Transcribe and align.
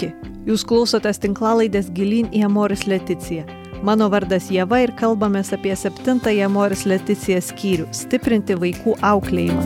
Sveiki, 0.00 0.14
jūs 0.48 0.62
klausotės 0.64 1.18
tinklalaidės 1.20 1.90
Gilyn 1.92 2.30
į 2.32 2.46
Amoris 2.46 2.86
Leticiją. 2.88 3.44
Mano 3.84 4.08
vardas 4.12 4.46
Jeva 4.52 4.78
ir 4.80 4.92
kalbamės 4.96 5.52
apie 5.52 5.74
septintąją 5.76 6.46
Amoris 6.48 6.86
Leticiją 6.88 7.40
skyrių- 7.44 7.86
stiprinti 8.00 8.56
vaikų 8.56 8.96
auklėjimą. 8.96 9.64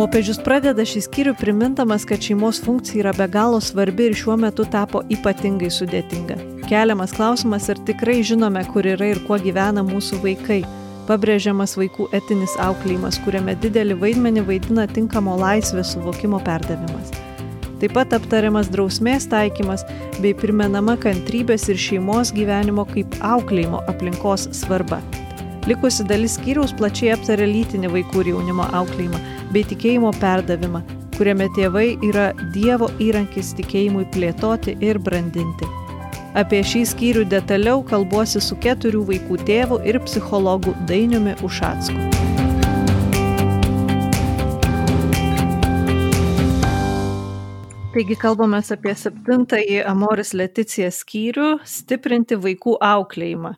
Popiežius 0.00 0.40
pradeda 0.40 0.80
šį 0.80 1.04
skyrių 1.04 1.36
primintamas, 1.36 2.06
kad 2.06 2.18
šeimos 2.18 2.60
funkcija 2.64 3.02
yra 3.04 3.12
be 3.12 3.28
galo 3.28 3.60
svarbi 3.60 4.08
ir 4.08 4.14
šiuo 4.16 4.38
metu 4.40 4.64
tapo 4.64 5.02
ypatingai 5.10 5.68
sudėtinga. 5.68 6.38
Keliamas 6.68 7.12
klausimas, 7.12 7.68
ar 7.68 7.76
tikrai 7.76 8.22
žinome, 8.24 8.64
kur 8.72 8.82
yra 8.82 9.12
ir 9.12 9.20
kuo 9.26 9.36
gyvena 9.36 9.84
mūsų 9.84 10.22
vaikai 10.24 10.64
pabrėžiamas 11.10 11.74
vaikų 11.78 12.08
etinis 12.16 12.54
auklėjimas, 12.62 13.18
kuriame 13.24 13.56
didelį 13.58 13.98
vaidmenį 14.04 14.46
vaidina 14.46 14.86
tinkamo 14.90 15.34
laisvės 15.40 15.96
suvokimo 15.96 16.38
perdavimas. 16.46 17.10
Taip 17.80 17.94
pat 17.96 18.12
aptariamas 18.12 18.68
drausmės 18.68 19.24
taikymas 19.32 19.86
bei 20.20 20.34
primenama 20.36 20.98
kantrybės 21.00 21.64
ir 21.72 21.80
šeimos 21.80 22.34
gyvenimo 22.36 22.84
kaip 22.92 23.16
auklėjimo 23.24 23.80
aplinkos 23.90 24.50
svarba. 24.56 25.00
Likusi 25.68 26.04
dalis 26.08 26.36
skyriaus 26.38 26.74
plačiai 26.76 27.14
aptarė 27.16 27.48
lytinį 27.48 27.92
vaikų 27.96 28.24
ir 28.24 28.32
jaunimo 28.34 28.68
auklėjimą 28.76 29.20
bei 29.54 29.64
tikėjimo 29.72 30.12
perdavimą, 30.20 30.84
kuriame 31.16 31.48
tėvai 31.56 31.86
yra 32.08 32.30
Dievo 32.54 32.88
įrankis 33.00 33.54
tikėjimui 33.58 34.06
plėtoti 34.12 34.76
ir 34.84 35.00
brandinti. 35.00 35.68
Apie 36.30 36.60
šį 36.62 36.84
skyrių 36.86 37.24
detaliau 37.26 37.80
kalbuosi 37.82 38.38
su 38.38 38.54
keturių 38.62 39.00
vaikų 39.08 39.38
tėvu 39.48 39.80
ir 39.82 39.96
psichologu 40.04 40.76
Dainiumi 40.86 41.32
Ušacku. 41.42 41.96
Taigi 47.90 48.14
kalbame 48.14 48.60
apie 48.62 48.92
septintąjį 48.94 49.80
Amoris 49.90 50.30
Leticija 50.38 50.92
skyrių- 50.94 51.48
stiprinti 51.76 52.38
vaikų 52.38 52.76
auklėjimą. 52.78 53.56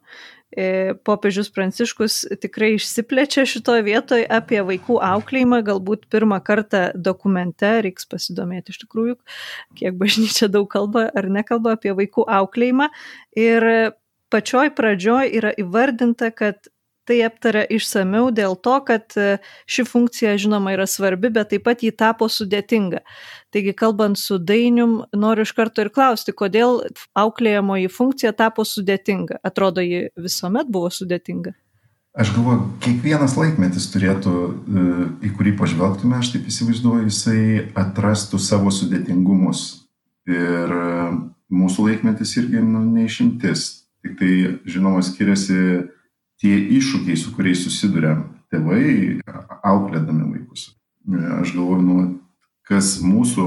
E, 0.52 0.92
popiežius 1.04 1.48
Pranciškus 1.48 2.18
tikrai 2.42 2.74
išsiplečia 2.76 3.46
šitoje 3.48 3.84
vietoje 3.86 4.26
apie 4.28 4.60
vaikų 4.68 4.98
auklėjimą, 5.00 5.62
galbūt 5.64 6.04
pirmą 6.12 6.42
kartą 6.44 6.82
dokumente, 6.92 7.70
reiks 7.86 8.04
pasidomėti 8.10 8.74
iš 8.74 8.82
tikrųjų, 8.84 9.16
kiek 9.80 9.96
bažnyčia 10.00 10.50
daug 10.52 10.68
kalba 10.72 11.06
ar 11.08 11.30
nekalba 11.32 11.78
apie 11.78 11.94
vaikų 11.96 12.26
auklėjimą. 12.40 12.90
Ir 13.40 13.68
pačioj 14.32 14.74
pradžioj 14.76 15.32
yra 15.40 15.54
įvardinta, 15.56 16.28
kad 16.36 16.68
tai 17.08 17.18
aptaria 17.26 17.64
išsameu 17.70 18.30
dėl 18.34 18.54
to, 18.62 18.76
kad 18.86 19.16
e, 19.18 19.38
ši 19.70 19.84
funkcija, 19.88 20.36
žinoma, 20.40 20.74
yra 20.76 20.86
svarbi, 20.90 21.32
bet 21.34 21.50
taip 21.52 21.64
pat 21.66 21.82
ji 21.82 21.90
tapo 21.94 22.28
sudėtinga. 22.30 23.02
Taigi, 23.52 23.74
kalbant 23.76 24.20
su 24.20 24.38
dainium, 24.38 25.02
noriu 25.12 25.46
iš 25.46 25.54
karto 25.56 25.84
ir 25.84 25.92
klausti, 25.94 26.34
kodėl 26.36 26.82
auklėjamoji 27.18 27.90
funkcija 27.92 28.32
tapo 28.38 28.64
sudėtinga. 28.68 29.42
Atrodo, 29.44 29.84
ji 29.84 30.08
visuomet 30.16 30.70
buvo 30.72 30.92
sudėtinga. 30.94 31.56
Aš 32.12 32.34
galvoju, 32.34 32.66
kiekvienas 32.84 33.38
laikmetis 33.40 33.86
turėtų, 33.88 34.32
e, 34.36 34.82
į 35.24 35.30
kurį 35.38 35.54
pažvelgtume, 35.56 36.18
aš 36.18 36.34
taip 36.34 36.50
įsivaizduoju, 36.50 37.06
jisai 37.08 37.44
atrastų 37.72 38.40
savo 38.42 38.72
sudėtingumus. 38.74 39.62
Ir 40.28 40.74
e, 40.76 41.06
mūsų 41.52 41.86
laikmetis 41.88 42.36
irgi 42.36 42.60
nu, 42.60 42.84
neišimtis. 42.98 43.64
Tik 44.02 44.18
tai, 44.18 44.32
žinoma, 44.68 45.00
skiriasi 45.06 45.88
tie 46.42 46.56
iššūkiai, 46.78 47.18
su 47.18 47.32
kuriais 47.36 47.62
susiduria 47.62 48.16
tėvai, 48.52 49.20
auklėdami 49.62 50.26
vaikus. 50.34 50.72
Aš 51.38 51.54
galvoju, 51.54 51.82
nu, 51.86 51.98
kas 52.66 52.96
mūsų 53.02 53.46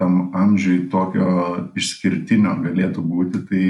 tam 0.00 0.32
amžiui 0.36 0.88
tokio 0.92 1.68
išskirtinio 1.78 2.56
galėtų 2.64 3.04
būti, 3.06 3.42
tai 3.48 3.66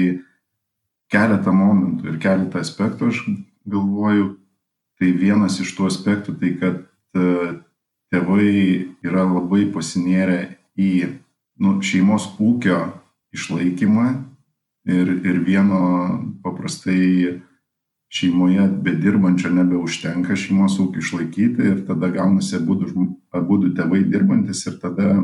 keletą 1.13 1.53
momentų 1.53 2.09
ir 2.09 2.17
keletą 2.23 2.63
aspektų 2.63 3.11
aš 3.11 3.21
galvoju, 3.69 4.33
tai 4.99 5.11
vienas 5.13 5.59
iš 5.61 5.75
tų 5.77 5.91
aspektų, 5.91 6.35
tai 6.39 6.55
kad 6.57 6.81
e, 6.81 7.53
tėvai 8.13 8.49
yra 9.05 9.27
labai 9.27 9.67
pasinėrę 9.75 10.39
į 10.79 10.91
nu, 11.61 11.77
šeimos 11.85 12.31
ūkio 12.41 12.79
išlaikymą 13.35 14.07
ir, 14.89 15.13
ir 15.21 15.41
vieno 15.45 15.83
paprastai 16.43 17.41
šeimoje 18.13 18.67
bedirbančio 18.85 19.49
nebeužtenka 19.53 20.35
šeimos 20.37 20.77
ūkį 20.81 21.01
išlaikyti 21.01 21.69
ir 21.71 21.79
tada 21.87 22.11
gaunasi 22.13 22.59
abudu, 22.59 22.91
abudu 23.33 23.71
tėvai 23.73 24.03
dirbantis 24.05 24.61
ir 24.69 24.77
tada 24.81 25.15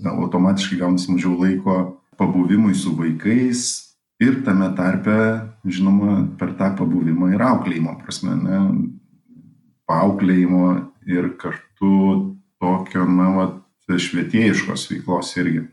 na, 0.00 0.14
automatiškai 0.14 0.80
gaunasi 0.80 1.12
mažiau 1.12 1.34
laiko 1.42 1.76
pabuvimui 2.16 2.72
su 2.78 2.94
vaikais 2.96 3.66
ir 4.22 4.40
tame 4.46 4.70
tarpe, 4.78 5.18
žinoma, 5.66 6.22
per 6.38 6.54
tą 6.56 6.70
pabuvimą 6.78 7.34
ir 7.34 7.44
auklėjimo 7.44 7.98
prasme, 8.00 8.38
ne, 8.38 8.62
paauklėjimo 9.90 10.64
ir 11.10 11.34
kartu 11.36 11.92
tokio, 12.62 13.04
na, 13.04 13.28
va, 13.36 13.46
švietėjiškos 13.84 14.88
veiklos 14.88 15.34
irgi. 15.36 15.66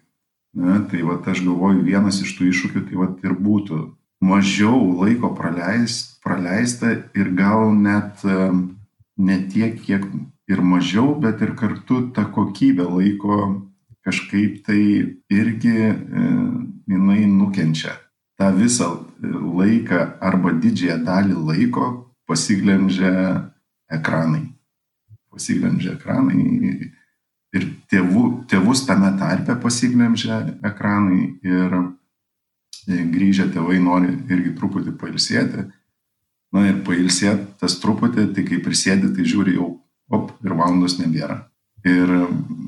Ne, 0.60 0.82
tai 0.92 1.06
va, 1.08 1.16
aš 1.32 1.46
galvoju, 1.46 1.86
vienas 1.88 2.20
iš 2.26 2.36
tų 2.36 2.50
iššūkių 2.52 2.86
tai 2.90 3.00
va 3.00 3.08
ir 3.24 3.38
būtų 3.40 3.80
mažiau 4.22 4.78
laiko 5.02 5.34
praleist, 5.36 6.20
praleista 6.24 6.92
ir 7.18 7.32
gal 7.38 7.74
net 7.76 8.22
ne 9.18 9.38
tiek, 9.50 9.80
kiek 9.82 10.06
ir 10.52 10.62
mažiau, 10.62 11.16
bet 11.22 11.42
ir 11.42 11.56
kartu 11.58 12.08
ta 12.16 12.26
kokybė 12.30 12.86
laiko 12.86 13.38
kažkaip 14.06 14.64
tai 14.66 14.82
irgi 15.30 15.76
e, 15.90 15.94
jinai 16.90 17.26
nukenčia. 17.30 17.94
Ta 18.38 18.50
visą 18.56 18.90
laiką 19.22 20.00
arba 20.22 20.56
didžiąją 20.58 20.98
dalį 21.06 21.38
laiko 21.50 21.90
pasiglemžia 22.26 23.12
ekranai. 23.94 24.48
Pasiglemžia 25.32 25.94
ekranai 26.00 26.42
ir 27.52 27.68
tėvų, 27.92 28.24
tėvus 28.50 28.86
tame 28.88 29.12
tarpe 29.20 29.56
pasiglemžia 29.62 30.42
ekranai 30.66 31.38
ir 31.46 31.78
grįžę 32.88 33.50
tėvai 33.54 33.80
nori 33.84 34.16
irgi 34.32 34.56
truputį 34.58 34.96
pailsėti. 35.00 35.68
Na 36.52 36.66
ir 36.68 36.82
pailsėti 36.88 37.62
tas 37.62 37.78
truputį, 37.80 38.32
tai 38.36 38.44
kai 38.48 38.60
prisėdi, 38.64 39.14
tai 39.16 39.24
žiūri 39.28 39.56
jau, 39.56 39.78
op, 40.12 40.34
ir 40.44 40.56
valandos 40.58 40.98
nebėra. 41.00 41.46
Ir 41.88 42.12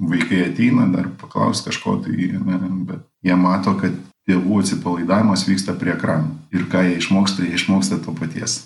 vaikai 0.09 0.47
ateina 0.47 0.87
dar 0.89 1.09
paklaus 1.19 1.61
kažko, 1.65 1.99
tai, 2.05 2.15
bet 2.87 3.03
jie 3.21 3.35
mato, 3.37 3.75
kad 3.77 3.93
tėvų 4.29 4.61
atsipalaidavimas 4.63 5.45
vyksta 5.49 5.75
prie 5.77 5.93
ekranų. 5.93 6.31
Ir 6.55 6.65
ką 6.71 6.85
jie 6.87 6.95
išmoksta, 7.01 7.43
jie 7.43 7.59
išmoksta 7.59 7.99
to 8.05 8.15
paties. 8.17 8.63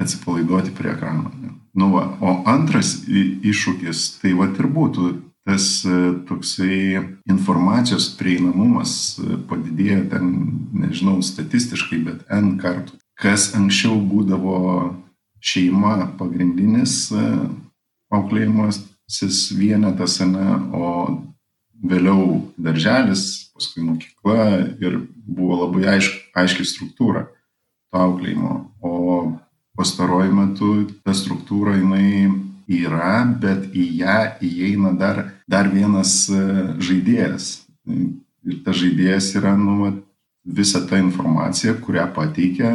Atsipalaiduoti 0.00 0.74
prie 0.76 0.90
ekranų. 0.94 1.52
Nu 1.76 1.90
va, 1.92 2.08
o 2.20 2.40
antras 2.48 2.96
iššūkis, 3.06 4.22
tai 4.22 4.32
va 4.36 4.48
ir 4.48 4.68
būtų 4.72 5.12
tas 5.46 5.84
e, 5.84 5.90
toksai 6.26 6.98
informacijos 7.30 8.08
prieinamumas 8.18 9.14
e, 9.22 9.36
padidėjo 9.46 10.00
ten, 10.10 10.32
nežinau, 10.74 11.20
statistiškai, 11.22 12.00
bet 12.02 12.24
N 12.34 12.56
kartų. 12.58 12.98
Kas 13.16 13.52
anksčiau 13.54 13.94
būdavo 14.02 14.56
šeima 15.38 16.16
pagrindinis 16.18 17.12
e, 17.14 17.22
auklėjimasis 18.10 19.38
vienetas, 19.54 20.18
ne, 20.26 20.48
o 20.74 20.90
vėliau 21.86 22.42
darželis, 22.58 23.52
paskui 23.54 23.86
mokykla 23.86 24.48
ir 24.82 24.98
buvo 25.14 25.62
labai 25.62 25.86
aiški, 25.94 26.24
aiški 26.42 26.66
struktūra 26.66 27.28
to 27.92 28.02
auklėjimo. 28.02 28.58
O 28.82 28.92
pastaruoju 29.78 30.34
metu 30.34 30.74
ta 31.06 31.14
struktūra 31.14 31.78
jinai 31.78 32.34
yra, 32.66 33.22
bet 33.38 33.70
į 33.70 33.86
ją 34.02 34.20
įeina 34.42 34.96
dar, 34.98 35.35
dar 35.48 35.70
vienas 35.70 36.26
e, 36.28 36.40
žaidėjas. 36.82 37.66
Ir 37.86 38.60
tas 38.66 38.78
žaidėjas 38.78 39.32
yra 39.38 39.54
nu, 39.58 39.92
visa 40.46 40.82
ta 40.86 40.98
informacija, 41.02 41.76
kurią 41.82 42.08
pateikia 42.14 42.72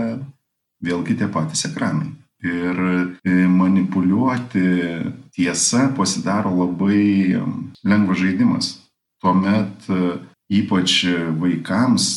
vėlgi 0.83 1.19
tie 1.19 1.29
patys 1.31 1.67
ekranai. 1.69 2.11
Ir 2.41 2.81
e, 3.27 3.35
manipuliuoti 3.51 4.65
tiesa 5.35 5.89
pasidaro 5.97 6.53
labai 6.63 7.37
lengvas 7.85 8.23
žaidimas. 8.23 8.73
Tuomet 9.21 9.87
e, 9.91 10.17
ypač 10.51 11.05
vaikams 11.39 12.07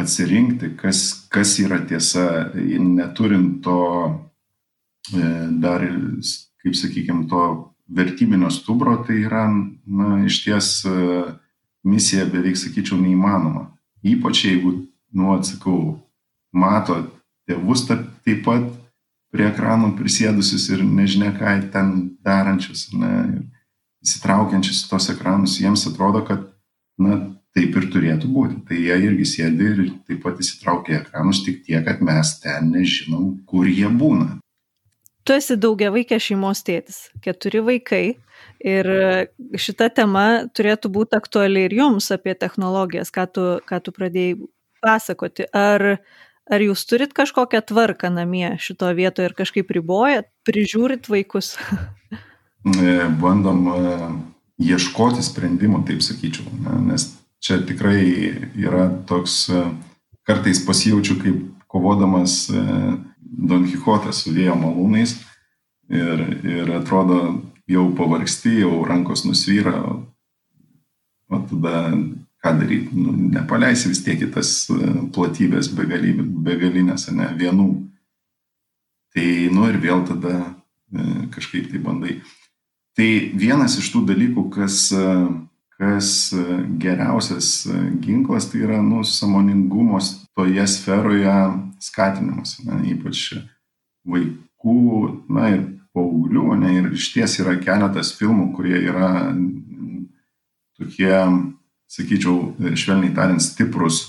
atsirinkti, 0.00 0.70
kas, 0.80 1.26
kas 1.28 1.58
yra 1.60 1.82
tiesa, 1.84 2.46
neturint 2.54 3.58
to 3.66 3.80
dar 5.60 5.84
kaip 6.66 6.74
sakykim, 6.74 7.28
to 7.28 7.42
vertybinio 7.88 8.50
stubro, 8.50 8.96
tai 9.06 9.20
yra, 9.24 9.46
na, 9.86 10.24
iš 10.26 10.40
ties 10.44 10.70
e, 10.88 10.94
misija 11.86 12.26
beveik, 12.30 12.58
sakyčiau, 12.58 12.98
neįmanoma. 13.00 13.68
Ypač 14.06 14.44
jeigu, 14.46 14.72
nu, 15.16 15.30
atsakau, 15.36 16.00
mato 16.54 16.98
tėvus 17.46 17.86
taip 17.86 18.42
pat 18.46 18.66
prie 19.34 19.46
ekranų 19.50 19.94
prisėdusius 19.98 20.68
ir 20.74 20.82
nežinia 20.86 21.32
ką 21.36 21.54
ten 21.72 21.94
darančius, 22.24 22.88
ne, 22.96 23.46
įsitraukiančius 24.06 24.84
į 24.84 24.90
tos 24.90 25.10
ekranus, 25.14 25.58
jiems 25.60 25.86
atrodo, 25.90 26.22
kad, 26.26 26.46
na, 26.98 27.20
taip 27.56 27.76
ir 27.78 27.88
turėtų 27.92 28.30
būti. 28.30 28.58
Tai 28.68 28.78
jie 28.78 28.96
irgi 29.08 29.26
sėdi 29.28 29.70
ir 29.72 29.84
taip 30.08 30.22
pat 30.24 30.40
įsitraukia 30.42 30.94
į 30.94 30.98
ekranus, 31.00 31.42
tik 31.46 31.62
tiek, 31.66 31.84
kad 31.86 32.02
mes 32.04 32.34
ten 32.42 32.70
nežinom, 32.74 33.30
kur 33.48 33.68
jie 33.70 33.88
būna. 33.88 34.36
Tu 35.26 35.34
esi 35.34 35.56
daugia 35.58 35.90
vaikė 35.94 36.20
šeimos 36.22 36.62
tėtis, 36.66 37.08
keturi 37.24 37.62
vaikai 37.66 38.04
ir 38.62 38.88
šita 39.58 39.88
tema 39.94 40.26
turėtų 40.54 40.90
būti 40.94 41.18
aktuali 41.18 41.64
ir 41.66 41.74
jums 41.74 42.12
apie 42.14 42.36
technologijas, 42.38 43.10
ką 43.10 43.26
tu, 43.34 43.46
ką 43.66 43.80
tu 43.82 43.94
pradėjai 43.96 44.36
pasakoti. 44.86 45.48
Ar, 45.50 45.98
ar 46.46 46.62
jūs 46.62 46.86
turit 46.86 47.14
kažkokią 47.16 47.64
tvarką 47.66 48.12
namie 48.14 48.54
šito 48.62 48.92
vietoje 48.94 49.32
ir 49.32 49.36
kažkaip 49.38 49.74
ribojat, 49.78 50.30
prižiūrit 50.46 51.10
vaikus? 51.12 51.56
E, 52.66 52.94
bandom 53.22 53.60
e, 53.70 53.80
ieškoti 54.66 55.22
sprendimų, 55.22 55.84
taip 55.86 56.00
sakyčiau, 56.02 56.48
nes 56.82 57.04
čia 57.38 57.60
tikrai 57.62 58.00
yra 58.58 58.88
toks, 59.06 59.36
e, 59.54 59.60
kartais 60.26 60.64
pasijaučiu 60.66 61.14
kaip 61.20 61.44
kovodamas 61.70 62.48
e, 62.50 62.64
Don 63.26 63.66
Quixotas 63.66 64.22
su 64.22 64.34
vėjo 64.34 64.54
malūnais 64.58 65.16
ir, 65.90 66.22
ir 66.46 66.70
atrodo 66.76 67.20
jau 67.70 67.88
pavargsti, 67.98 68.60
jau 68.62 68.84
rankos 68.86 69.24
nusvyra, 69.26 69.74
o 71.26 71.40
tada 71.50 71.90
ką 72.44 72.52
daryti, 72.60 72.94
nu, 72.94 73.14
nepaleisi 73.34 73.90
vis 73.90 74.04
tiek 74.06 74.22
į 74.22 74.30
tas 74.36 74.50
e, 74.70 74.78
platybės 75.14 75.72
begalinės, 75.74 77.08
ne 77.16 77.26
vienų. 77.38 77.70
Tai 79.16 79.28
nu 79.56 79.66
ir 79.70 79.80
vėl 79.82 80.04
tada 80.06 80.36
kažkaip 81.34 81.70
tai 81.72 81.80
bandai. 81.82 82.20
Tai 82.96 83.08
vienas 83.36 83.76
iš 83.80 83.90
tų 83.92 84.04
dalykų, 84.08 84.46
kas 84.54 84.92
kas 85.76 86.32
e, 86.32 86.42
geriausias 86.78 87.66
e, 87.66 87.90
ginklas 88.00 88.48
tai 88.50 88.62
yra 88.64 88.82
nu, 88.82 89.04
samoningumo 89.04 89.98
toje 90.34 90.66
sferoje 90.66 91.34
skatinimas, 91.80 92.56
ne, 92.64 92.80
ypač 92.94 93.28
vaikų 94.08 94.84
na, 95.28 95.50
ir 95.52 95.64
paauglių. 95.96 96.46
Ne, 96.62 96.72
ir 96.80 96.88
iš 96.96 97.10
ties 97.12 97.36
yra 97.42 97.58
keletas 97.60 98.14
filmų, 98.16 98.50
kurie 98.56 98.78
yra 98.88 99.10
tokie, 100.76 101.12
sakyčiau, 101.92 102.54
švelniai 102.76 103.12
tariant, 103.16 103.44
stiprus, 103.44 104.00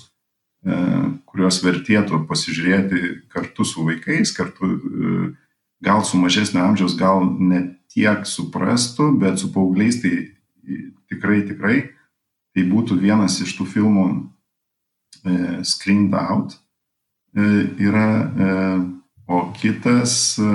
e, 0.64 0.80
kuriuos 1.28 1.60
vertėtų 1.66 2.24
pasižiūrėti 2.32 3.04
kartu 3.34 3.68
su 3.68 3.84
vaikais, 3.88 4.32
kartu 4.36 4.72
gal 5.84 6.02
su 6.08 6.18
mažesnio 6.18 6.64
amžiaus, 6.64 6.96
gal 6.98 7.28
ne 7.28 7.62
tiek 7.92 8.24
suprastų, 8.26 9.12
bet 9.20 9.44
su 9.44 9.52
paaugliais 9.52 10.00
tai 10.02 10.16
tikrai, 11.12 11.42
tikrai. 11.48 11.78
Tai 12.56 12.66
būtų 12.72 12.98
vienas 13.02 13.38
iš 13.44 13.54
tų 13.58 13.68
filmų 13.70 14.06
e, 14.14 15.64
Screened 15.68 16.16
Out 16.18 16.56
e, 16.58 17.48
yra, 17.86 18.08
e, 18.26 18.52
o 19.30 19.42
kitas 19.58 20.38
e, 20.42 20.52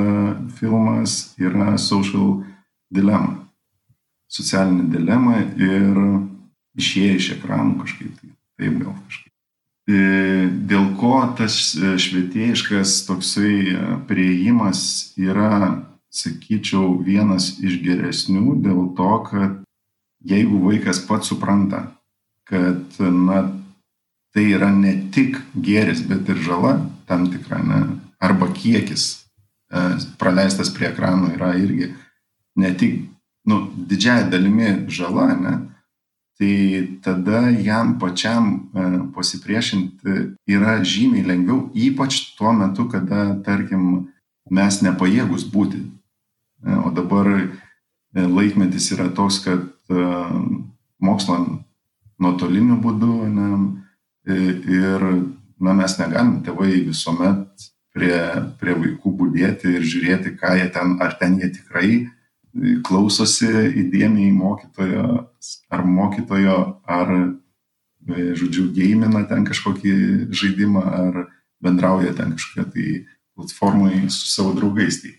filmas 0.59 1.35
yra 1.38 1.76
Social 1.79 2.41
Dilemma. 2.93 3.38
Socialinė 4.32 4.88
dilema 4.91 5.43
ir 5.61 5.99
išėję 6.81 7.19
iš 7.19 7.35
ekranų 7.37 7.82
kažkaip 7.85 8.17
tai. 8.19 8.32
Taip 8.59 8.81
gal 8.81 8.97
kažkaip. 9.06 9.32
E, 9.91 10.49
dėl 10.70 10.93
ko 11.00 11.17
tas 11.38 11.56
švietėjiškas 11.75 13.00
toksai 13.09 13.55
e, 13.73 13.79
prieimas 14.06 14.82
yra, 15.19 15.82
sakyčiau, 16.12 17.00
vienas 17.03 17.56
iš 17.64 17.81
geresnių 17.82 18.61
dėl 18.62 18.93
to, 18.99 19.11
kad 19.26 19.56
jeigu 20.24 20.60
vaikas 20.64 21.02
pats 21.06 21.28
supranta, 21.28 21.86
kad 22.48 23.00
na, 23.00 23.42
tai 24.34 24.48
yra 24.56 24.70
ne 24.74 24.94
tik 25.12 25.38
gėris, 25.54 26.04
bet 26.08 26.28
ir 26.32 26.40
žala 26.42 26.78
tam 27.08 27.28
tikra, 27.32 27.60
ne, 27.64 27.80
arba 28.22 28.48
kiekis 28.54 29.06
e, 29.12 29.82
praleistas 30.20 30.72
prie 30.72 30.88
ekranų 30.90 31.34
yra 31.36 31.52
irgi 31.60 31.92
ne 32.60 32.72
tik, 32.78 33.02
nu, 33.48 33.66
didžiai 33.76 34.28
dalimi 34.32 34.86
žala, 34.92 35.32
ne, 35.36 35.54
tai 36.40 36.54
tada 37.04 37.44
jam 37.52 37.98
pačiam 38.00 38.52
e, 38.54 38.86
pasipriešinti 39.14 40.16
yra 40.56 40.78
žymiai 40.80 41.26
lengviau, 41.28 41.66
ypač 41.75 42.22
tuo 42.38 42.54
metu, 42.56 42.88
kada, 42.92 43.32
tarkim, 43.44 44.08
mes 44.50 44.80
nepajėgus 44.84 45.44
būti. 45.52 45.84
E, 46.64 46.78
o 46.78 46.88
dabar 46.94 47.28
laikmetis 48.12 48.90
yra 48.92 49.08
toks, 49.12 49.38
kad 49.44 49.68
mokslo 51.02 51.38
nuotoliniu 52.22 52.78
būdu 52.82 53.12
ne, 53.32 53.50
ir 54.26 55.06
na, 55.62 55.74
mes 55.74 55.98
negalim 55.98 56.40
tėvai 56.46 56.72
visuomet 56.86 57.68
prie, 57.94 58.16
prie 58.60 58.74
vaikų 58.78 59.12
būdėti 59.18 59.76
ir 59.76 59.86
žiūrėti, 59.86 60.36
ką 60.40 60.56
jie 60.58 60.68
ten, 60.74 60.96
ar 61.02 61.16
ten 61.20 61.38
jie 61.40 61.50
tikrai 61.54 61.92
klausosi 62.86 63.48
įdėmiai 63.82 64.32
mokytojo 64.36 65.06
ar 65.72 65.84
mokytojo, 65.88 66.58
ar, 66.84 67.12
e, 68.08 68.26
žodžiu, 68.38 68.68
gėmina 68.76 69.24
ten 69.28 69.46
kažkokį 69.48 69.94
žaidimą, 70.34 70.82
ar 70.82 71.24
bendrauja 71.62 72.12
ten 72.18 72.34
kažkokia 72.36 72.68
tai 72.74 72.88
platformai 73.36 74.04
su 74.10 74.28
savo 74.28 74.52
draugais. 74.58 75.00
Tai, 75.02 75.14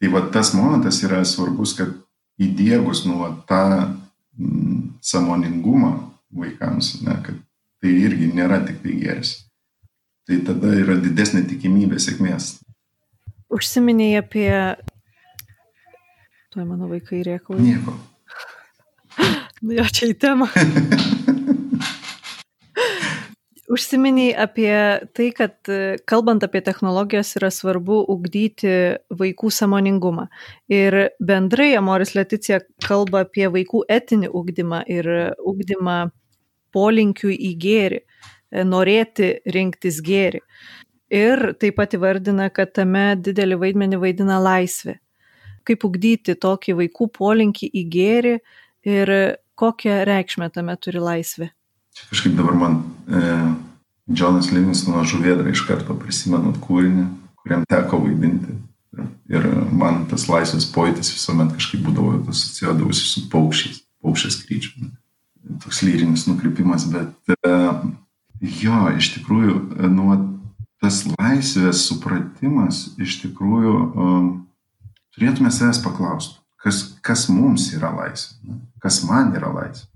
tai 0.00 0.12
va 0.12 0.22
tas 0.32 0.54
momentas 0.54 1.02
yra 1.06 1.24
svarbus, 1.26 1.74
kad 1.78 1.92
įdėgus 2.40 3.04
nu, 3.08 3.20
tą 3.48 3.62
mm, 4.38 4.96
samoningumą 5.04 5.92
vaikams, 6.30 7.00
ne, 7.04 7.16
kad 7.24 7.38
tai 7.80 7.94
irgi 8.06 8.30
nėra 8.34 8.60
tik 8.66 8.82
tai 8.84 8.96
geris. 9.00 9.34
Tai 10.28 10.38
tada 10.46 10.72
yra 10.78 10.96
didesnė 11.00 11.42
tikimybė 11.48 11.98
sėkmės. 12.02 12.52
Užsiminėjai 13.50 14.20
apie... 14.22 14.50
Tuoj 16.54 16.66
mano 16.66 16.90
vaikai 16.90 17.22
rėkauja. 17.26 17.62
Nieko. 17.62 17.94
nu 19.64 19.78
jo, 19.78 19.86
čia 19.90 20.10
į 20.12 20.18
temą. 20.22 20.50
Užsiminiai 23.70 24.32
apie 24.34 24.72
tai, 25.14 25.28
kad 25.30 25.68
e, 25.70 25.96
kalbant 26.10 26.42
apie 26.42 26.58
technologijas 26.66 27.36
yra 27.38 27.52
svarbu 27.54 28.00
ugdyti 28.10 28.72
vaikų 29.14 29.50
samoningumą. 29.54 30.24
Ir 30.74 30.96
bendrai 31.22 31.68
Amoris 31.78 32.16
Leticija 32.16 32.58
kalba 32.82 33.22
apie 33.28 33.46
vaikų 33.54 33.84
etinį 33.86 34.32
ugdymą 34.40 34.80
ir 34.90 35.06
ugdymą 35.38 36.00
polinkių 36.74 37.30
į 37.30 37.52
gėrį, 37.62 38.00
e, 38.02 38.64
norėti 38.66 39.30
rinktis 39.54 40.02
gėrį. 40.02 40.42
Ir 41.14 41.52
taip 41.62 41.78
pat 41.78 41.94
įvardina, 41.94 42.50
kad 42.50 42.74
tame 42.74 43.12
didelį 43.22 43.60
vaidmenį 43.62 44.02
vaidina 44.02 44.40
laisvė. 44.42 44.96
Kaip 45.62 45.86
ugdyti 45.86 46.34
tokį 46.34 46.74
vaikų 46.82 47.10
polinkį 47.14 47.70
į 47.70 47.86
gėrį 47.94 48.36
ir 48.98 49.16
kokią 49.54 50.02
reikšmę 50.10 50.50
tame 50.50 50.74
turi 50.82 51.06
laisvė. 51.06 51.52
Kažkaip 52.10 52.36
dabar 52.38 52.54
man 52.54 52.82
e, 53.08 53.20
Džonas 54.10 54.50
Livingstono 54.54 55.04
žuvėdra 55.06 55.52
iš 55.52 55.62
karto 55.68 55.94
prisimenat 55.98 56.58
kūrinį, 56.62 57.06
kuriam 57.42 57.66
teko 57.70 58.00
vaidinti. 58.04 58.56
Ir 59.30 59.46
man 59.70 60.04
tas 60.10 60.26
laisvės 60.26 60.66
pojūtis 60.74 61.12
visuomet 61.14 61.52
kažkaip 61.54 61.84
būdavo 61.86 62.16
asocijuodavosi 62.32 63.06
su 63.06 63.28
paukščiais, 63.30 63.84
paukščiais 64.02 64.40
skrydžiu. 64.40 64.90
Toks 65.62 65.82
lyrinis 65.86 66.26
nukrypimas, 66.26 66.88
bet 66.90 67.34
e, 67.36 67.54
jo, 68.62 68.80
iš 68.98 69.12
tikrųjų, 69.16 69.56
e, 69.78 69.92
nu, 69.94 70.08
tas 70.82 71.04
laisvės 71.12 71.84
supratimas 71.86 72.82
iš 73.00 73.20
tikrųjų 73.26 73.74
um, 73.76 74.28
turėtume 75.14 75.52
savęs 75.52 75.82
paklausti, 75.84 76.38
kas, 76.60 76.82
kas 77.04 77.26
mums 77.28 77.68
yra 77.76 77.92
laisvė, 77.98 78.56
kas 78.80 79.02
man 79.04 79.34
yra 79.36 79.52
laisvė 79.52 79.89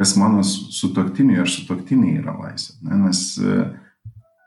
kas 0.00 0.14
mano 0.16 0.40
sutoktiniui 0.46 1.42
ar 1.42 1.50
sutoktiniai 1.50 2.22
yra 2.22 2.32
laisvė. 2.38 2.78
Ne? 2.88 2.98
Nes 3.04 3.20
e, 3.36 3.56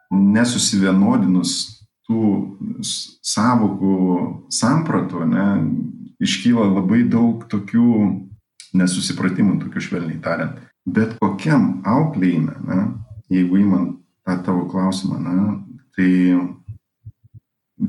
nesusivienodinus 0.10 1.53
tų 2.10 2.22
savokų 3.24 3.98
sampratų, 4.51 5.27
ne, 5.29 5.45
iškyla 6.24 6.65
labai 6.72 7.03
daug 7.10 7.45
tokių 7.51 7.89
nesusipratimų, 8.74 9.60
tokių 9.62 9.83
švelniai 9.88 10.17
tariant. 10.24 10.57
Bet 10.89 11.13
kokiam 11.22 11.83
auklėjime, 11.88 12.57
ne, 12.65 12.79
jeigu 13.31 13.62
įman 13.62 13.86
tą 14.25 14.39
tavo 14.43 14.65
klausimą, 14.72 15.19
ne, 15.22 15.38
tai 15.93 16.10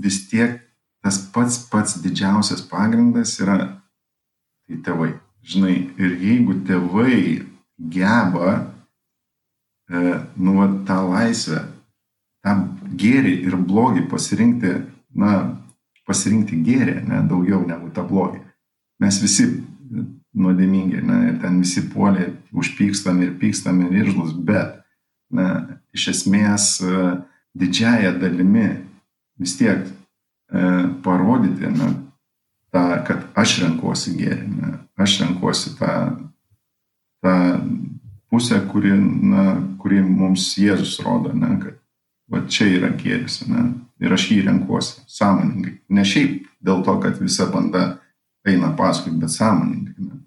vis 0.05 0.21
tiek 0.29 0.61
tas 1.05 1.19
pats 1.33 1.59
pats 1.73 1.99
didžiausias 2.05 2.63
pagrindas 2.69 3.39
yra 3.41 3.59
tai 4.69 4.81
tėvai. 4.85 5.15
Žinai, 5.45 5.75
ir 6.01 6.15
jeigu 6.23 6.55
tėvai 6.65 7.17
geba 7.79 8.55
e, 9.91 10.21
nu, 10.37 10.55
tą 10.87 11.01
laisvę, 11.11 11.65
tą 12.45 12.57
gėrį 13.01 13.35
ir 13.49 13.57
blogį 13.57 14.07
pasirinkti, 14.11 14.75
na, 15.15 15.35
pasirinkti 16.09 16.61
gėrį, 16.65 16.99
ne, 17.09 17.23
daugiau 17.29 17.63
negu 17.67 17.91
tą 17.95 18.05
blogį. 18.07 18.43
Mes 19.03 19.19
visi 19.23 19.49
nuodėmingi, 20.35 21.03
ne, 21.03 21.19
ir 21.31 21.39
ten 21.43 21.61
visi 21.63 21.85
puolė, 21.91 22.33
užpykstam 22.55 23.23
ir 23.25 23.35
pykstam 23.41 23.81
ir 23.85 24.01
iržlus, 24.03 24.35
bet, 24.35 24.81
na, 25.35 25.79
iš 25.95 26.09
esmės 26.15 26.77
didžiaja 27.55 28.15
dalimi 28.19 28.69
vis 29.41 29.57
tiek 29.59 29.87
e, 29.87 30.65
parodyti, 31.05 31.71
na, 31.75 31.93
tą, 32.75 32.85
kad 33.07 33.27
aš 33.39 33.61
renkuosi 33.65 34.17
gėrį, 34.19 34.49
ne, 34.59 34.73
aš 35.01 35.21
renkuosi 35.23 35.75
tą, 35.79 35.95
tą 37.25 37.35
pusę, 38.31 38.61
kuri, 38.71 38.93
na, 39.33 39.45
kuri 39.81 40.03
mums 40.05 40.53
Jėzus 40.61 40.99
rodo, 41.05 41.33
ne, 41.33 41.55
kad 41.63 41.81
va 42.31 42.43
čia 42.51 42.69
yra 42.77 42.91
gėris, 42.99 43.43
ne, 43.49 43.69
ir 44.03 44.15
aš 44.15 44.29
jį 44.33 44.41
renkuosi 44.49 45.05
sąmoningai. 45.11 45.79
Ne 45.95 46.05
šiaip 46.09 46.49
dėl 46.65 46.83
to, 46.87 46.97
kad 47.03 47.21
visa 47.23 47.47
banda 47.53 47.85
eina 48.47 48.73
paskui, 48.77 49.15
bet 49.21 49.33
sąmoningai. 49.33 49.95
Ne. 49.99 50.21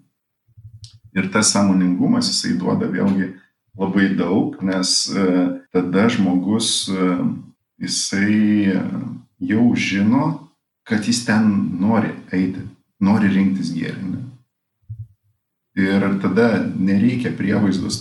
Ir 1.18 1.30
tas 1.34 1.52
sąmoningumas 1.54 2.30
jisai 2.30 2.56
duoda 2.58 2.88
vėlgi 2.90 3.32
labai 3.78 4.08
daug, 4.18 4.58
nes 4.62 4.94
e, 5.10 5.26
tada 5.74 6.08
žmogus 6.12 6.88
e, 6.90 7.10
jisai 7.82 8.74
e, 8.74 8.82
jau 9.50 9.68
žino, 9.74 10.24
kad 10.88 11.06
jis 11.06 11.24
ten 11.28 11.50
nori 11.80 12.10
eiti, 12.34 12.64
nori 13.00 13.30
rinktis 13.32 13.72
gėrį. 13.76 14.12
Ne. 14.14 14.27
Ir 15.78 16.02
tada 16.22 16.48
nereikia 16.74 17.30
prievaizdos 17.38 18.00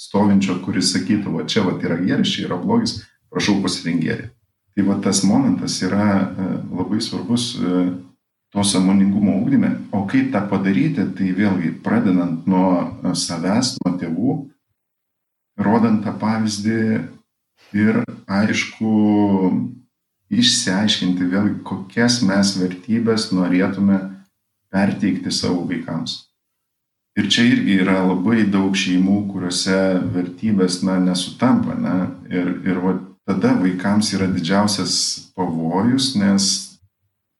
stovinčio, 0.00 0.56
kuris 0.64 0.94
sakytų, 0.94 1.34
va 1.34 1.44
čia 1.44 1.66
va 1.66 1.76
yra 1.76 1.98
gėris, 2.00 2.32
čia 2.32 2.46
yra 2.46 2.56
blogis, 2.60 3.02
prašau 3.28 3.58
pasirink 3.64 4.00
gėrį. 4.06 4.30
Tai 4.74 4.86
va 4.88 4.96
tas 5.04 5.20
momentas 5.28 5.76
yra 5.84 6.06
labai 6.72 7.02
svarbus 7.04 7.52
to 8.54 8.64
sąmoningumo 8.64 9.32
ugdyme. 9.42 9.76
O 9.92 10.06
kaip 10.06 10.30
tą 10.32 10.44
padaryti, 10.46 11.02
tai 11.18 11.32
vėlgi 11.34 11.72
pradedant 11.82 12.46
nuo 12.46 12.68
e, 13.02 13.10
savęs, 13.18 13.72
nuo 13.82 13.96
tėvų, 13.98 14.34
rodant 15.66 16.04
tą 16.06 16.12
pavyzdį 16.20 16.82
ir 17.74 17.98
aišku 18.30 18.92
išsiaiškinti 20.30 21.26
vėlgi, 21.32 21.56
kokias 21.66 22.20
mes 22.22 22.54
vertybės 22.60 23.32
norėtume 23.34 23.98
perteikti 24.70 25.34
savo 25.34 25.66
vaikams. 25.66 26.20
Ir 27.14 27.28
čia 27.30 27.44
irgi 27.46 27.76
yra 27.78 28.00
labai 28.02 28.42
daug 28.50 28.74
šeimų, 28.74 29.20
kuriuose 29.30 29.76
vertybės 30.16 30.80
na, 30.82 30.96
nesutampa. 30.98 31.76
Na, 31.78 31.94
ir 32.26 32.56
ir 32.66 32.80
va, 32.82 32.96
tada 33.28 33.52
vaikams 33.60 34.10
yra 34.16 34.26
didžiausias 34.30 34.96
pavojus, 35.36 36.14
nes 36.18 36.48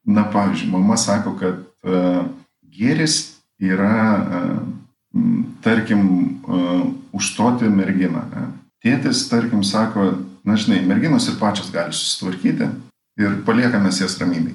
na 0.06 0.28
pavyzdžiui 0.30 0.70
mama 0.70 0.98
sako 1.00 1.34
kad 1.40 1.58
a, 1.82 2.22
gėris 2.70 3.40
yra 3.58 3.90
a, 3.90 4.44
tarkim 5.66 6.06
a, 6.46 6.62
užstoti 7.14 7.66
merginą. 7.66 8.22
Ne? 8.30 8.46
Tėtis, 8.84 9.26
tarkim, 9.26 9.64
sako, 9.66 10.12
na 10.46 10.54
žinai, 10.60 10.84
merginos 10.86 11.26
ir 11.26 11.40
pačios 11.40 11.74
gali 11.74 11.96
susitvarkyti 11.96 12.70
ir 13.18 13.40
paliekame 13.46 13.90
jas 13.90 14.20
ramybėj. 14.22 14.54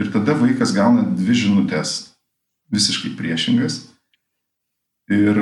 Ir 0.00 0.08
tada 0.14 0.32
vaikas 0.38 0.72
gauna 0.72 1.04
dvi 1.04 1.36
žinutės 1.44 1.98
visiškai 2.72 3.12
priešingas 3.18 3.82
ir 5.12 5.40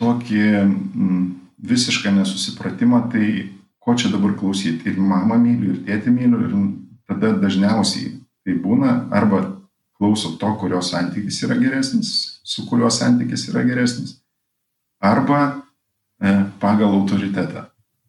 tokį 0.00 0.44
m, 0.64 1.18
visišką 1.60 2.12
nesusipratimą, 2.16 3.06
tai 3.12 3.50
ko 3.80 3.94
čia 3.96 4.12
dabar 4.12 4.36
klausyti. 4.38 4.90
Ir 4.90 5.00
mamą 5.00 5.38
myliu, 5.40 5.74
ir 5.74 5.82
tėtį 5.88 6.14
myliu, 6.14 6.42
ir 6.46 6.56
tada 7.10 7.34
dažniausiai 7.40 8.20
tai 8.44 8.56
būna 8.56 9.10
arba 9.12 9.42
klauso 10.00 10.36
to, 10.40 10.50
kurio 10.60 10.80
santykis 10.82 11.42
yra 11.44 11.58
geresnis, 11.60 12.40
su 12.44 12.64
kuriuo 12.68 12.88
santykis 12.90 13.48
yra 13.50 13.62
geresnis, 13.68 14.16
arba 15.00 15.40
e, 16.20 16.44
pagal 16.60 16.94
autoritetą. 17.00 17.66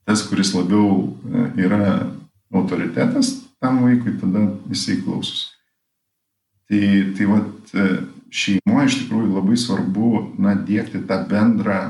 Tas, 0.08 0.24
kuris 0.28 0.54
labiau 0.56 1.12
e, 1.12 1.48
yra 1.66 2.12
autoritetas 2.54 3.36
tam 3.62 3.84
vaikui, 3.86 4.16
tada 4.22 4.48
jisai 4.72 5.02
klausosi. 5.04 5.52
Tai, 6.72 6.86
tai 7.18 7.28
vat, 7.28 7.76
e, 7.76 7.88
šeimoje 8.32 8.88
iš 8.88 8.98
tikrųjų 9.04 9.30
labai 9.36 9.58
svarbu, 9.60 10.12
na, 10.42 10.56
dėkti 10.56 11.04
tą 11.08 11.22
bendrą 11.30 11.82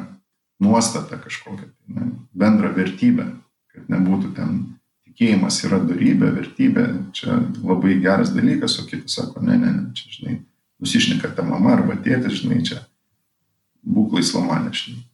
nuostatą 0.62 1.20
kažkokią, 1.22 1.70
na, 1.96 2.12
bendrą 2.38 2.74
vertybę, 2.76 3.28
kad 3.72 3.90
nebūtų 3.94 4.34
ten 4.38 4.62
tikėjimas 5.08 5.60
yra 5.68 5.82
darybė, 5.86 6.32
vertybė, 6.38 6.88
čia 7.18 7.38
labai 7.62 8.00
geras 8.02 8.34
dalykas, 8.36 8.80
o 8.82 8.88
kiti 8.90 9.12
sako, 9.12 9.44
ne, 9.46 9.58
ne, 9.60 9.74
ne, 9.76 9.86
čia, 9.98 10.10
žinai, 10.18 10.40
nusišneka 10.82 11.34
ta 11.38 11.46
mama 11.46 11.76
arba 11.78 11.98
tėtis, 12.02 12.42
žinai, 12.42 12.62
čia 12.66 12.82
būk 13.86 14.18
laisvamanė, 14.18 14.74
žinai. 14.74 15.06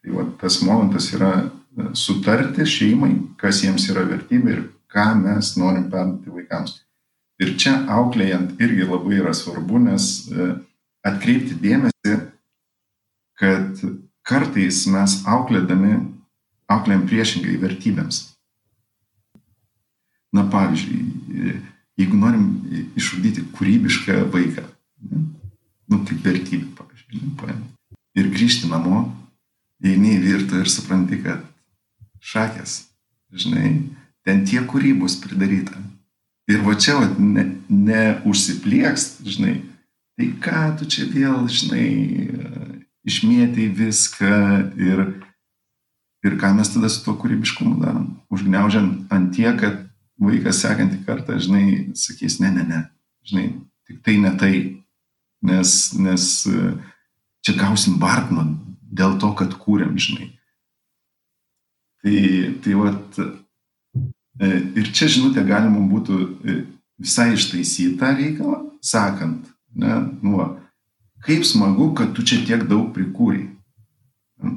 Tai 0.00 0.12
va, 0.16 0.26
tas 0.40 0.60
momentas 0.64 1.10
yra 1.12 1.32
e, 1.36 1.90
sutarti 1.96 2.64
šeimai, 2.68 3.12
kas 3.40 3.60
jiems 3.64 3.84
yra 3.92 4.06
vertybė 4.08 4.54
ir 4.54 4.62
ką 4.90 5.10
mes 5.20 5.54
norim 5.60 5.90
perduoti 5.92 6.32
vaikams. 6.32 6.78
Ir 7.40 7.54
čia 7.60 7.78
auklėjant 7.88 8.60
irgi 8.60 8.84
labai 8.84 9.16
yra 9.22 9.32
svarbu, 9.36 9.80
nes 9.86 10.06
e, 10.28 10.50
atkreipti 11.06 11.56
dėmesį, 11.62 12.16
kad 13.40 13.80
kartais 14.28 14.82
mes 14.92 15.14
auklėdami, 15.28 15.94
auklėjam 16.70 17.06
priešingai 17.08 17.56
vertybėms. 17.62 18.26
Na 20.36 20.44
pavyzdžiui, 20.52 21.56
jeigu 21.98 22.18
norim 22.20 22.44
išugdyti 22.98 23.48
kūrybišką 23.56 24.20
vaiką, 24.30 24.66
ne, 25.08 25.22
nu 25.90 26.02
kaip 26.06 26.20
vertybę, 26.26 26.68
pavyzdžiui, 26.78 27.32
paėmė. 27.40 27.96
Ir 28.20 28.28
grįžti 28.34 28.68
namo, 28.70 29.06
eini 29.82 30.18
į 30.18 30.22
virtuvę 30.26 30.66
ir 30.66 30.70
supranti, 30.70 31.18
kad 31.24 31.42
šakės, 32.20 32.76
žinai, 33.32 33.72
ten 34.26 34.44
tiek 34.46 34.68
kūrybos 34.70 35.16
pridaryta. 35.24 35.80
Ir 36.50 36.64
va 36.66 36.74
čia 36.74 36.96
va, 36.98 37.08
ne, 37.18 37.44
neužsiplieks, 37.70 39.20
žinai, 39.22 39.60
tai 40.18 40.30
ką 40.42 40.62
tu 40.80 40.88
čia 40.90 41.06
vėl, 41.12 41.44
žinai, 41.46 41.86
išmėtai 43.06 43.68
viską 43.76 44.32
ir, 44.80 45.04
ir 46.26 46.36
ką 46.40 46.52
mes 46.56 46.72
tada 46.74 46.90
su 46.90 47.04
tuo 47.04 47.14
kūrybiškumu 47.20 47.78
darom. 47.84 48.08
Užgneužiam 48.34 48.90
ant 49.14 49.30
tiek, 49.36 49.54
kad 49.62 49.78
vaikas 50.20 50.60
sekantį 50.64 51.04
kartą, 51.06 51.38
žinai, 51.40 51.92
sakys, 51.96 52.40
ne, 52.42 52.50
ne, 52.56 52.66
ne, 52.66 52.82
žinai, 53.30 53.46
tik 53.88 54.02
tai 54.06 54.18
ne 54.20 54.34
tai, 54.40 54.54
nes, 55.46 55.76
nes 55.96 56.26
čia 57.46 57.56
gausim 57.56 58.00
bartno 58.02 58.48
dėl 58.90 59.16
to, 59.22 59.32
kad 59.38 59.54
kūrėm, 59.62 59.94
žinai. 60.02 60.32
Tai, 62.00 62.18
tai 62.64 62.76
vat, 62.80 63.20
ir 64.40 64.90
čia 64.96 65.08
žinutė 65.12 65.44
galima 65.44 65.82
būtų 65.90 66.18
e, 66.20 66.56
visai 67.00 67.34
ištaisyti 67.34 67.98
tą 68.00 68.14
reikalą, 68.16 68.58
sakant, 68.80 69.48
ne, 69.76 69.96
nu, 70.24 70.46
kaip 71.26 71.44
smagu, 71.44 71.90
kad 71.96 72.14
tu 72.16 72.24
čia 72.24 72.40
tiek 72.46 72.64
daug 72.68 72.90
prikūrei. 72.96 73.48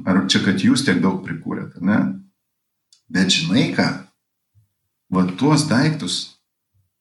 Ar 0.08 0.22
čia, 0.32 0.40
kad 0.44 0.62
jūs 0.64 0.86
tiek 0.86 1.02
daug 1.04 1.20
prikūrėte, 1.26 1.82
ne? 1.84 1.98
Bet 3.12 3.34
žinai 3.34 3.68
ką, 3.76 3.88
va 5.12 5.26
tuos 5.36 5.66
daiktus 5.68 6.38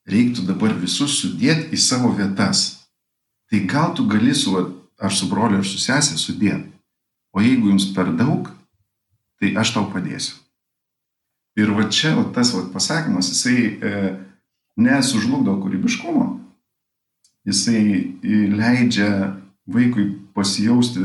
reiktų 0.09 0.43
dabar 0.49 0.75
visus 0.75 1.15
sudėti 1.21 1.71
į 1.71 1.79
savo 1.79 2.11
vietas. 2.17 2.83
Tai 3.47 3.63
gal 3.69 3.93
tu 3.95 4.03
gali 4.09 4.35
su, 4.35 4.51
ar 4.99 5.15
su 5.15 5.29
broliu, 5.31 5.61
ar 5.61 5.67
su 5.67 5.79
sesė 5.79 6.19
sudėti. 6.19 6.73
O 7.33 7.41
jeigu 7.41 7.71
jums 7.71 7.87
per 7.95 8.11
daug, 8.13 8.51
tai 9.39 9.55
aš 9.57 9.73
tau 9.77 9.87
padėsiu. 9.89 10.42
Ir 11.59 11.73
va 11.77 11.87
čia 11.89 12.15
va, 12.17 12.27
tas 12.33 12.53
va, 12.55 12.63
pasakymas, 12.73 13.29
jisai 13.29 13.57
e, 13.69 14.13
nesužlugdo 14.81 15.55
kūrybiškumo, 15.61 16.27
jisai 17.45 17.83
leidžia 18.53 19.09
vaikui 19.69 20.07
pasijausti 20.33 21.03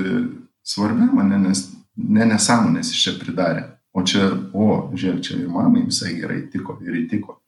svarbiam, 0.65 1.19
ne, 1.29 1.43
nes 1.49 1.67
ne 1.99 2.31
nesąmonės 2.31 2.95
iš 2.95 3.03
čia 3.05 3.19
pridarė 3.21 3.67
o 3.99 4.05
čia, 4.07 4.29
o, 4.53 4.69
žiūrėk, 4.95 5.21
čia 5.25 5.41
ir 5.43 5.51
mamai 5.53 5.87
visai 5.89 6.15
gerai 6.19 6.43
tiko 6.53 6.79
ir 6.85 7.03
įtiko. 7.05 7.39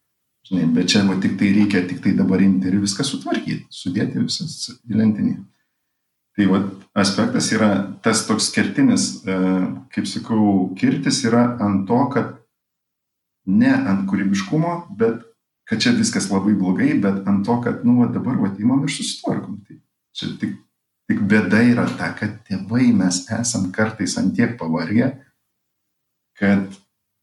Žinai, 0.49 0.67
bet 0.75 0.91
čia 0.91 1.05
va, 1.07 1.19
tik 1.21 1.37
tai 1.39 1.53
reikia 1.55 1.85
tik 1.87 2.01
tai 2.05 2.15
dabar 2.17 2.41
imti 2.43 2.71
ir 2.71 2.81
viską 2.81 3.05
sutvarkyti, 3.07 3.69
sudėti 3.71 4.23
visas 4.23 4.73
į 4.89 4.99
lentinį. 4.99 5.37
Tai 6.39 6.47
va, 6.49 6.63
aspektas 7.03 7.51
yra 7.53 7.71
tas 8.05 8.25
toks 8.27 8.49
kertinis, 8.55 9.11
e, 9.29 9.39
kaip 9.95 10.09
sakau, 10.09 10.71
kirtis 10.79 11.21
yra 11.29 11.45
ant 11.61 11.85
to, 11.91 12.01
kad 12.15 12.39
ne 13.51 13.73
ant 13.75 14.07
kūrybiškumo, 14.11 14.75
bet 14.99 15.23
kad 15.71 15.83
čia 15.83 15.93
viskas 15.95 16.27
labai 16.33 16.57
blogai, 16.59 16.93
bet 17.03 17.23
ant 17.31 17.45
to, 17.47 17.57
kad, 17.63 17.85
nu, 17.87 18.01
va, 18.01 18.09
dabar 18.11 18.39
va, 18.41 18.51
įmam 18.59 18.83
ir 18.87 18.91
susitvarkom. 18.91 19.61
Tai 19.67 19.77
čia 20.17 20.33
tik, 20.41 20.57
tik 21.11 21.21
bėda 21.31 21.63
yra 21.69 21.87
ta, 21.99 22.11
kad 22.19 22.41
tėvai 22.49 22.91
mes 22.97 23.23
esam 23.39 23.69
kartais 23.75 24.17
ant 24.19 24.35
tiek 24.35 24.57
pavargę, 24.59 25.13
kad, 26.41 26.67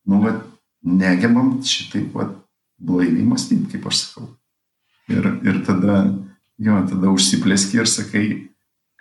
nu, 0.08 0.22
va, 0.24 0.38
negebam 0.88 1.58
šitaip, 1.66 2.14
va, 2.16 2.30
blaiviai 2.78 3.26
mąstyti, 3.28 3.68
kaip 3.74 3.90
aš 3.92 4.04
sakau. 4.06 4.30
Ir, 5.12 5.28
ir 5.48 5.60
tada 5.68 6.00
jo, 6.62 6.78
tada 6.90 7.12
užsiplėski 7.12 7.82
ir 7.82 7.90
sakai, 7.90 8.26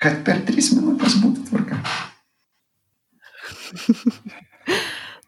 kad 0.03 0.21
per 0.27 0.43
tris 0.49 0.73
minutės 0.75 1.19
būtų 1.23 1.47
tvarka. 1.51 1.81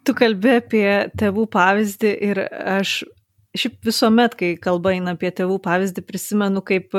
tu 0.09 0.17
kalbė 0.17 0.59
apie 0.63 0.89
tėvų 1.21 1.45
pavyzdį 1.53 2.13
ir 2.31 2.41
aš 2.49 3.03
šiaip 3.59 3.79
visuomet, 3.89 4.37
kai 4.39 4.55
kalba 4.61 4.95
eina 4.97 5.15
apie 5.17 5.31
tėvų 5.35 5.59
pavyzdį, 5.65 6.05
prisimenu, 6.09 6.63
kaip 6.65 6.95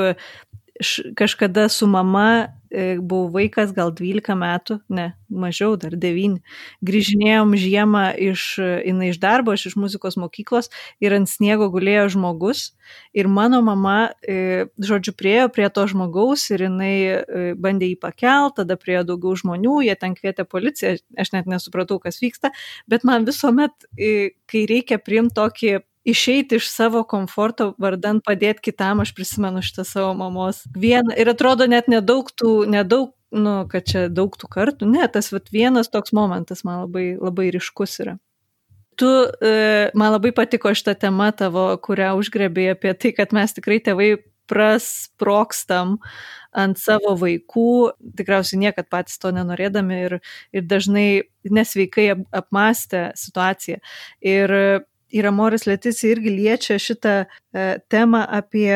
kažkada 1.18 1.68
su 1.72 1.88
mama 1.90 2.26
e, 2.38 2.48
buvau 2.70 3.28
vaikas, 3.34 3.72
gal 3.74 3.90
12 3.94 4.36
metų, 4.38 4.78
ne, 4.88 5.10
mažiau, 5.30 5.76
dar 5.80 5.94
9. 5.98 6.38
Grįžinėjom 6.86 7.54
žiemą 7.58 8.04
iš, 8.30 8.44
jinai 8.60 9.10
iš 9.12 9.20
darbo, 9.22 9.54
aš 9.54 9.70
iš 9.70 9.76
muzikos 9.80 10.18
mokyklos 10.20 10.70
ir 11.02 11.14
ant 11.16 11.30
sniego 11.30 11.70
gulėjo 11.72 12.08
žmogus 12.16 12.70
ir 13.14 13.28
mano 13.30 13.60
mama, 13.62 14.10
e, 14.26 14.66
žodžiu, 14.78 15.14
priejo 15.18 15.48
prie 15.54 15.68
to 15.70 15.86
žmogaus 15.90 16.48
ir 16.54 16.66
jinai 16.66 16.94
e, 17.10 17.42
bandė 17.58 17.90
jį 17.92 17.98
pakelt, 18.02 18.58
tada 18.58 18.78
priejo 18.80 19.04
daugiau 19.12 19.36
žmonių, 19.38 19.80
jie 19.86 19.94
ten 19.98 20.16
kvietė 20.18 20.46
policiją, 20.48 20.96
aš 21.18 21.34
net 21.34 21.50
nesupratau, 21.50 22.00
kas 22.02 22.20
vyksta, 22.22 22.52
bet 22.90 23.06
man 23.06 23.26
visuomet, 23.28 23.74
kai 24.50 24.66
reikia 24.70 24.98
priimti 25.02 25.38
tokį 25.38 25.78
išeiti 26.04 26.56
iš 26.56 26.68
savo 26.70 27.02
komforto 27.04 27.74
vardan 27.78 28.20
padėti 28.24 28.70
kitam, 28.70 29.02
aš 29.04 29.12
prisimenu 29.16 29.62
šitą 29.64 29.84
savo 29.84 30.14
mamos. 30.16 30.62
Vieną, 30.76 31.14
ir 31.18 31.32
atrodo 31.32 31.68
net 31.70 31.90
nedaug 31.92 32.30
tų, 32.32 32.64
nedaug, 32.70 33.12
nu, 33.30 33.60
kad 33.70 33.86
čia 33.86 34.08
daug 34.08 34.34
tų 34.36 34.48
kartų, 34.50 34.88
ne, 34.90 35.06
tas 35.12 35.30
vat, 35.34 35.52
vienas 35.52 35.92
toks 35.92 36.14
momentas 36.16 36.64
man 36.64 36.86
labai, 36.86 37.12
labai 37.20 37.50
ryškus 37.54 38.00
yra. 38.04 38.16
Tu, 39.00 39.08
e, 39.40 39.90
man 39.96 40.12
labai 40.16 40.32
patiko 40.36 40.72
šitą 40.76 40.96
temą 41.06 41.30
tavo, 41.36 41.70
kurią 41.80 42.12
užgrebėjai 42.20 42.74
apie 42.76 42.92
tai, 42.96 43.14
kad 43.16 43.32
mes 43.36 43.54
tikrai 43.56 43.78
tėvai 43.80 44.10
prasprokstam 44.50 45.98
ant 46.50 46.80
savo 46.82 47.14
vaikų, 47.18 47.92
tikriausiai 48.18 48.58
niekad 48.64 48.88
patys 48.90 49.20
to 49.22 49.30
nenorėdami 49.34 50.00
ir, 50.08 50.16
ir 50.50 50.66
dažnai 50.66 51.22
nesveikai 51.46 52.08
apmastę 52.34 53.10
situaciją. 53.18 53.78
Ir 54.26 54.56
ir 55.12 55.26
Amoris 55.26 55.66
Leticija 55.66 56.14
irgi 56.14 56.32
liečia 56.34 56.78
šitą 56.78 57.14
e, 57.24 57.26
temą 57.90 58.24
apie 58.28 58.74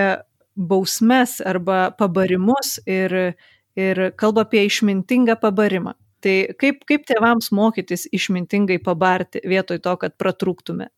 bausmes 0.55 1.41
arba 1.45 1.91
pabarimus 1.99 2.79
ir, 2.87 3.35
ir 3.77 4.03
kalba 4.17 4.45
apie 4.47 4.65
išmintingą 4.69 5.37
pabarimą. 5.43 5.95
Tai 6.25 6.37
kaip, 6.61 6.85
kaip 6.89 7.05
tėvams 7.09 7.51
mokytis 7.53 8.07
išmintingai 8.15 8.79
pabarti 8.83 9.43
vietoj 9.45 9.83
to, 9.85 9.97
kad 10.01 10.15
pratrūktume? 10.21 10.89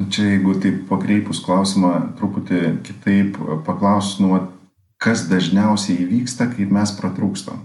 Nu, 0.00 0.08
čia 0.10 0.30
jeigu 0.32 0.56
taip 0.62 0.80
pakreipus 0.88 1.42
klausimą 1.44 1.92
truputį 2.18 2.62
kitaip 2.86 3.36
paklausus, 3.66 4.16
nu, 4.24 4.40
kas 4.98 5.26
dažniausiai 5.30 6.00
įvyksta, 6.06 6.48
kai 6.54 6.66
mes 6.72 6.94
pratrūkstam. 6.98 7.60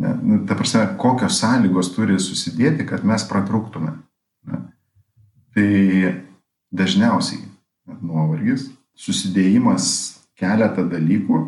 Ne, 0.00 0.14
nu, 0.22 0.40
ta 0.48 0.56
prasme, 0.56 0.86
kokios 0.98 1.38
sąlygos 1.42 1.92
turi 1.92 2.16
susidėti, 2.22 2.86
kad 2.88 3.04
mes 3.06 3.26
pratrūktume. 3.28 3.94
Ne 4.48 4.60
tai 5.54 6.14
dažniausiai 6.70 7.46
nuovargis, 8.00 8.68
susidėjimas 8.98 9.86
keletą 10.38 10.84
dalykų, 10.88 11.40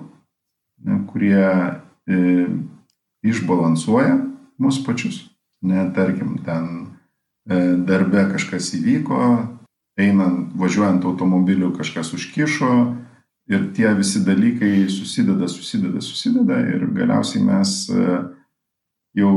ne, 0.86 0.98
kurie 1.10 1.42
e, 1.42 2.46
išbalansuoja 3.22 4.18
mus 4.62 4.80
pačius. 4.84 5.28
Ne, 5.62 5.84
tarkim, 5.94 6.40
ten 6.42 6.64
e, 7.46 7.76
darbe 7.86 8.24
kažkas 8.32 8.72
įvyko, 8.80 9.20
einant, 10.00 10.50
važiuojant 10.58 11.04
automobiliu 11.06 11.70
kažkas 11.76 12.12
užkišo 12.16 12.72
ir 13.52 13.68
tie 13.76 13.92
visi 13.94 14.24
dalykai 14.26 14.88
susideda, 14.90 15.48
susideda, 15.50 16.02
susideda 16.02 16.58
ir 16.72 16.86
galiausiai 16.96 17.44
mes 17.46 17.76
e, 17.92 18.06
jau 19.22 19.34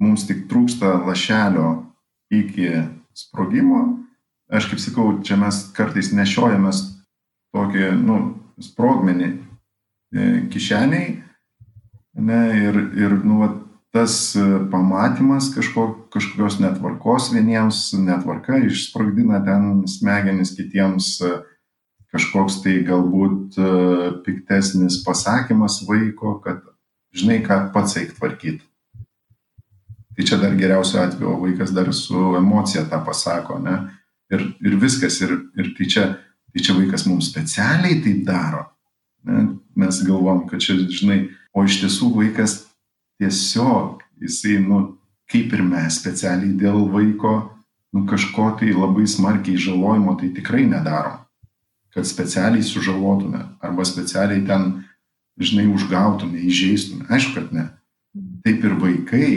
mums 0.00 0.26
tik 0.28 0.46
trūksta 0.50 0.94
lašelio 1.04 1.68
iki 2.32 2.70
sprogimo. 3.16 3.82
Aš 4.52 4.68
kaip 4.70 4.82
sakau, 4.82 5.08
čia 5.26 5.38
mes 5.40 5.64
kartais 5.74 6.12
nešiojamės 6.14 6.82
tokį, 7.56 7.86
nu, 7.98 8.18
sprogmenį 8.62 9.30
e, 9.30 10.26
kišeniai. 10.52 11.14
Ne, 12.16 12.42
ir, 12.56 12.78
ir 12.96 13.16
nu, 13.24 13.40
va, 13.42 13.50
tas 13.96 14.14
e, 14.38 14.44
pamatymas 14.70 15.50
kažko, 15.54 15.88
kažkokios 16.14 16.60
netvarkos 16.62 17.32
vieniems, 17.34 17.88
netvarka 17.98 18.60
išsprogdina 18.68 19.42
ten 19.44 19.82
smegenis 19.90 20.54
kitiems, 20.56 21.16
e, 21.26 21.34
kažkoks 22.14 22.62
tai 22.62 22.78
galbūt 22.86 23.58
piktesnis 24.24 25.02
pasakymas 25.04 25.82
vaiko, 25.88 26.36
kad 26.40 26.62
žinai, 27.16 27.42
ką 27.44 27.58
pats 27.74 27.98
eik 28.00 28.14
tvarkyti. 28.16 28.62
Tai 30.16 30.24
čia 30.24 30.38
dar 30.40 30.54
geriausiu 30.56 31.00
atveju 31.02 31.34
vaikas 31.42 31.72
dar 31.76 31.92
su 31.94 32.34
emocija 32.38 32.86
tą 32.88 33.02
pasako, 33.04 33.58
ne? 33.60 33.76
Ir, 34.32 34.42
ir 34.64 34.78
viskas, 34.80 35.20
ir, 35.20 35.34
ir 35.60 35.74
tai, 35.76 35.86
čia, 35.92 36.04
tai 36.50 36.62
čia 36.64 36.74
vaikas 36.74 37.04
mums 37.06 37.28
specialiai 37.30 38.00
taip 38.02 38.24
daro. 38.26 38.64
Ne? 39.28 39.44
Mes 39.76 40.00
galvom, 40.06 40.46
kad 40.48 40.62
čia, 40.64 40.78
žinai, 40.88 41.26
o 41.52 41.66
iš 41.66 41.82
tiesų 41.82 42.08
vaikas 42.16 42.62
tiesiog, 43.20 44.00
jisai, 44.24 44.56
nu, 44.64 44.80
kaip 45.30 45.52
ir 45.52 45.62
mes 45.66 46.00
specialiai 46.00 46.56
dėl 46.58 46.88
vaiko, 46.90 47.34
nu, 47.94 48.06
kažko 48.08 48.54
tai 48.60 48.72
labai 48.72 49.06
smarkiai 49.10 49.60
žalojimo 49.60 50.16
tai 50.20 50.32
tikrai 50.34 50.64
nedarom. 50.70 51.20
Kad 51.94 52.08
specialiai 52.08 52.64
sužalotume 52.64 53.44
arba 53.64 53.84
specialiai 53.88 54.42
ten, 54.48 54.66
žinai, 55.40 55.68
užgautume, 55.76 56.40
įžeistume. 56.48 57.06
Aišku, 57.12 57.36
kad 57.36 57.54
ne. 57.56 57.68
Taip 58.44 58.64
ir 58.64 58.74
vaikai 58.80 59.30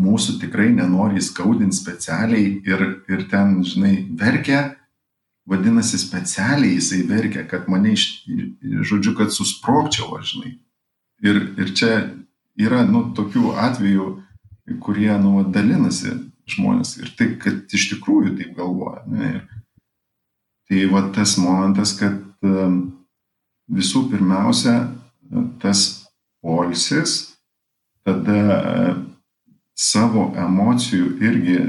mūsų 0.00 0.38
tikrai 0.40 0.70
nenori 0.74 1.20
įskaudinti 1.20 1.76
specialiai 1.76 2.54
ir, 2.66 2.84
ir 3.10 3.26
ten, 3.30 3.60
žinai, 3.66 3.94
verkia, 4.20 4.62
vadinasi, 5.50 5.98
specialiai 6.00 6.76
jisai 6.76 7.02
verkia, 7.08 7.44
kad 7.48 7.68
mane 7.68 7.94
iš, 7.96 8.06
žodžiu, 8.88 9.14
kad 9.18 9.34
susprokčiau, 9.34 10.20
žinai. 10.24 10.56
Ir, 11.20 11.40
ir 11.60 11.72
čia 11.76 11.92
yra, 12.60 12.84
nu, 12.88 13.10
tokių 13.16 13.54
atvejų, 13.60 14.08
kurie, 14.84 15.10
nu, 15.20 15.42
dalinasi 15.52 16.14
žmonės 16.50 16.96
ir 17.00 17.10
tai, 17.18 17.32
kad 17.40 17.74
iš 17.76 17.90
tikrųjų 17.94 18.36
taip 18.38 18.54
galvoja. 18.58 19.02
Ne? 19.10 19.32
Ir, 19.34 19.42
tai 20.70 20.86
va 20.90 21.04
tas 21.14 21.36
momentas, 21.40 21.92
kad 21.98 22.16
um, 22.46 22.80
visų 23.70 24.06
pirmiausia, 24.10 24.76
tas 25.62 26.06
polisis, 26.42 27.36
tada 28.06 28.40
savo 29.80 30.30
emocijų 30.36 31.14
irgi, 31.24 31.60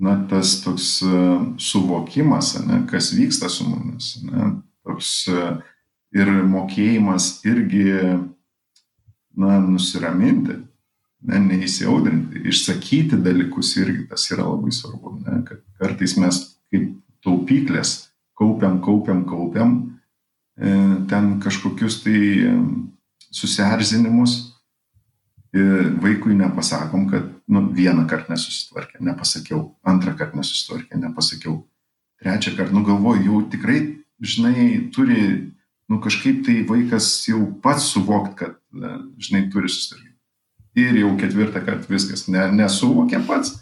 na, 0.00 0.16
tas 0.30 0.56
toks 0.64 0.88
e, 1.04 1.20
suvokimas, 1.60 2.54
ne, 2.66 2.82
kas 2.90 3.12
vyksta 3.14 3.50
su 3.52 3.68
mumis, 3.68 4.14
ne, 4.26 4.54
toks 4.86 5.12
e, 5.30 5.44
ir 6.18 6.32
mokėjimas 6.50 7.30
irgi, 7.46 7.84
na, 9.38 9.60
nusiraminti, 9.62 10.58
ne, 11.30 11.42
neįsiaudrinti, 11.46 12.42
išsakyti 12.50 13.20
dalykus 13.22 13.76
irgi 13.78 14.08
tas 14.10 14.26
yra 14.32 14.48
labai 14.48 14.74
svarbu, 14.74 15.18
ne, 15.20 15.40
kad 15.46 15.62
kartais 15.78 16.16
mes 16.18 16.42
kaip 16.72 16.90
taupyklės 17.22 17.96
kaupiam, 18.40 18.80
kaupiam, 18.82 19.22
kaupiam, 19.28 19.76
e, 20.58 20.74
ten 21.12 21.36
kažkokius 21.44 22.02
tai 22.02 22.22
susierzinimus 23.30 24.40
vaikui 26.00 26.36
nepasakom, 26.38 27.08
kad 27.10 27.29
nu, 27.50 27.64
vieną 27.74 28.06
kartą 28.10 28.34
nesusitvarkė, 28.34 29.00
nepasakiau, 29.04 29.64
antrą 29.86 30.14
kartą 30.18 30.38
nesusitvarkė, 30.40 30.98
nepasakiau, 31.02 31.56
trečią 32.22 32.54
kartą, 32.56 32.76
nu 32.76 32.84
galvoju, 32.86 33.24
jau 33.26 33.40
tikrai, 33.50 33.80
žinai, 34.22 34.68
turi, 34.94 35.24
nu 35.90 35.98
kažkaip 36.04 36.44
tai 36.46 36.60
vaikas 36.68 37.10
jau 37.28 37.42
pats 37.64 37.90
suvokt, 37.94 38.36
kad, 38.38 38.56
žinai, 39.18 39.48
turi 39.52 39.70
susitvarkyti. 39.72 40.16
Ir 40.78 41.00
jau 41.00 41.10
ketvirtą 41.18 41.64
kartą 41.66 41.90
viskas 41.90 42.28
ne, 42.30 42.44
nesuvokė 42.54 43.24
pats, 43.26 43.56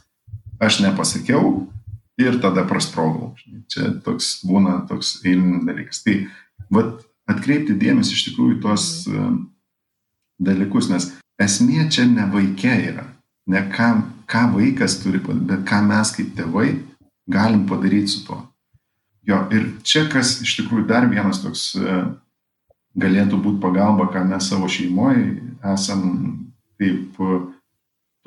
aš 0.61 0.83
nepasakiau 0.85 1.69
ir 2.21 2.41
tada 2.43 2.67
prasprogau. 2.69 3.33
Čia 3.73 3.95
toks 4.05 4.43
būna 4.45 4.83
toks 4.91 5.21
eilinis 5.25 5.65
dalykas. 5.65 6.03
Tai, 6.05 6.19
vad, 6.75 6.99
atkreipti 7.31 7.79
dėmesį 7.79 8.19
iš 8.19 8.27
tikrųjų 8.29 8.59
tuos 8.65 8.85
dalykus, 10.43 10.91
nes 10.93 11.09
esmė 11.41 11.87
čia 11.95 12.05
ne 12.11 12.27
vaike 12.33 12.75
yra, 12.91 13.07
ne 13.49 13.65
ką, 13.73 13.89
ką 14.29 14.45
vaikas 14.55 14.99
turi 15.03 15.21
padaryti, 15.25 15.49
bet 15.49 15.67
ką 15.69 15.81
mes 15.89 16.13
kaip 16.17 16.35
tėvai 16.37 16.69
galim 17.29 17.67
padaryti 17.69 18.13
su 18.13 18.25
tuo. 18.27 18.43
Jo, 19.29 19.43
ir 19.53 19.67
čia 19.85 20.07
kas 20.09 20.39
iš 20.45 20.55
tikrųjų 20.63 20.87
dar 20.89 21.05
vienas 21.11 21.43
toks 21.43 21.75
e, 21.77 21.97
galėtų 22.99 23.41
būti 23.45 23.61
pagalba, 23.61 24.09
ką 24.13 24.25
mes 24.29 24.49
savo 24.49 24.69
šeimoje 24.73 25.35
esam 25.75 26.05
taip 26.81 27.19
e, 27.21 27.41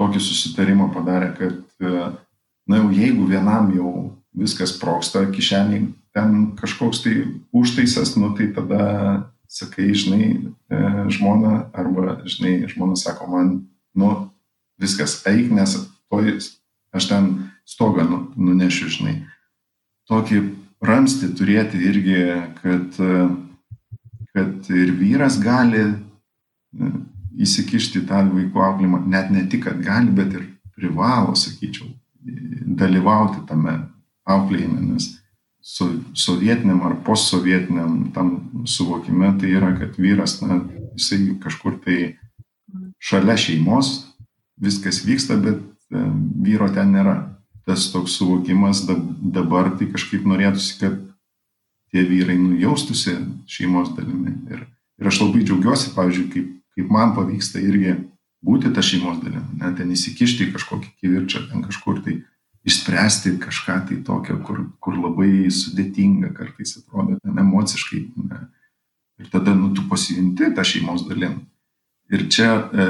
tokį 0.02 0.22
susitarimą 0.22 0.92
padarę, 0.94 1.32
kad, 1.40 1.64
e, 1.82 2.12
na 2.70 2.82
jau 2.84 2.92
jeigu 2.94 3.26
vienam 3.30 3.72
jau 3.74 3.94
viskas 4.38 4.76
proksta 4.78 5.26
kišeniai, 5.34 5.88
ten 6.14 6.52
kažkoks 6.60 7.02
tai 7.06 7.16
užtaisas, 7.56 8.14
nu 8.20 8.34
tai 8.38 8.52
tada 8.54 8.84
sakai, 9.52 9.90
žinai, 9.98 10.54
žmona, 11.12 11.66
arba, 11.76 12.22
žinai, 12.24 12.62
žmona 12.72 12.96
sako 12.96 13.28
man, 13.28 13.50
nu, 13.96 14.12
viskas, 14.82 15.20
eik, 15.30 15.52
nes 15.54 15.78
toj, 16.12 16.36
aš 16.96 17.08
ten 17.12 17.30
stogą 17.68 18.06
nu, 18.08 18.24
nunešiu, 18.36 18.90
žinai. 18.92 19.16
Tokį 20.10 20.42
ramsti 20.84 21.32
turėti 21.38 21.80
irgi, 21.88 22.20
kad, 22.60 23.00
kad 24.34 24.72
ir 24.76 24.94
vyras 24.98 25.38
gali 25.42 25.86
e, 25.86 25.94
įsikišti 27.46 28.04
tą 28.10 28.26
vaikų 28.28 28.66
auklėjimą, 28.68 29.04
net 29.12 29.32
ne 29.32 29.46
tik, 29.50 29.68
kad 29.70 29.80
gali, 29.86 30.12
bet 30.16 30.36
ir 30.36 30.48
privalo, 30.76 31.36
sakyčiau, 31.38 31.88
dalyvauti 32.82 33.46
tame 33.50 33.78
auklėjime, 34.30 34.82
nes 34.92 35.08
so, 35.62 35.88
sovietiniam 36.18 36.82
ar 36.86 36.98
postsovietiniam 37.06 38.12
tam 38.16 38.34
suvokime 38.66 39.34
tai 39.40 39.54
yra, 39.58 39.72
kad 39.78 39.98
vyras, 40.02 40.40
na, 40.44 40.62
jisai 40.98 41.38
kažkur 41.42 41.78
tai 41.86 42.00
šalia 43.02 43.38
šeimos, 43.40 44.11
viskas 44.62 45.02
vyksta, 45.06 45.38
bet 45.42 45.62
vyro 45.92 46.70
ten 46.74 46.94
nėra. 46.96 47.18
Tas 47.68 47.92
toks 47.94 48.16
suvokimas 48.18 48.88
dabar 48.88 49.70
tai 49.78 49.92
kažkaip 49.92 50.24
norėtųsi, 50.26 50.80
kad 50.82 50.96
tie 51.94 52.02
vyrai 52.08 52.38
nujaustųsi 52.40 53.14
šeimos 53.50 53.92
dalimi. 53.98 54.34
Ir, 54.50 54.64
ir 54.98 55.12
aš 55.12 55.22
labai 55.22 55.44
džiaugiuosi, 55.46 55.94
pavyzdžiui, 55.94 56.30
kaip, 56.34 56.48
kaip 56.78 56.94
man 56.94 57.14
pavyksta 57.18 57.62
irgi 57.62 58.00
būti 58.42 58.72
ta 58.74 58.82
šeimos 58.86 59.22
dalimi, 59.22 59.60
ne, 59.62 59.70
ten 59.78 59.92
įsikišti 59.94 60.48
į 60.48 60.56
kažkokį 60.56 60.94
kivirčią, 61.04 61.46
ten 61.52 61.68
kažkur 61.68 62.02
tai 62.06 62.18
išspręsti 62.66 63.36
kažką 63.42 63.78
tai 63.90 64.00
tokio, 64.06 64.40
kur, 64.46 64.66
kur 64.82 64.98
labai 64.98 65.50
sudėtinga 65.54 66.32
kartais 66.38 66.76
atrodo, 66.80 67.18
ten 67.22 67.38
emociškai. 67.42 68.02
Ne. 68.26 68.42
Ir 69.22 69.30
tada, 69.34 69.54
nu, 69.58 69.72
tu 69.78 69.86
pasijunti 69.90 70.50
tą 70.58 70.66
šeimos 70.66 71.06
dalim. 71.10 71.44
Ir 72.12 72.26
čia 72.34 72.50
e, 72.58 72.88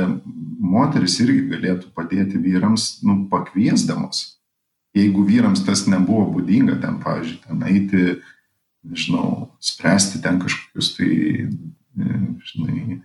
moteris 0.72 1.20
irgi 1.24 1.46
galėtų 1.52 1.92
padėti 1.96 2.42
vyrams, 2.42 3.02
nu, 3.06 3.26
pakviesdamos. 3.32 4.24
Jeigu 4.96 5.24
vyrams 5.28 5.64
tas 5.68 5.86
nebuvo 5.88 6.28
būdinga, 6.34 6.80
ten, 6.84 6.98
pavyzdžiui, 7.04 7.40
ten 7.46 7.64
eiti, 7.70 8.04
nežinau, 8.84 9.52
spręsti 9.64 10.20
ten 10.24 10.42
kažkokius 10.42 10.94
tai, 10.98 11.12
e, 11.48 12.22
žinai, 12.52 13.00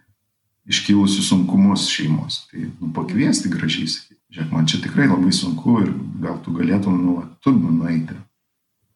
iškilusius 0.67 1.31
sunkumus 1.31 1.87
šeimos, 1.93 2.45
tai 2.51 2.67
nu, 2.69 2.91
pakviesti 2.95 3.53
gražiai 3.53 3.91
sakyti 3.91 4.17
žiūrėk, 4.35 4.53
man 4.53 4.67
čia 4.67 4.81
tikrai 4.83 5.07
labai 5.09 5.33
sunku 5.33 5.81
ir 5.85 5.93
gal 6.23 6.41
tu 6.45 6.55
galėtum, 6.57 6.99
nu, 6.99 7.23
tu 7.41 7.53
nueiti. 7.55 8.17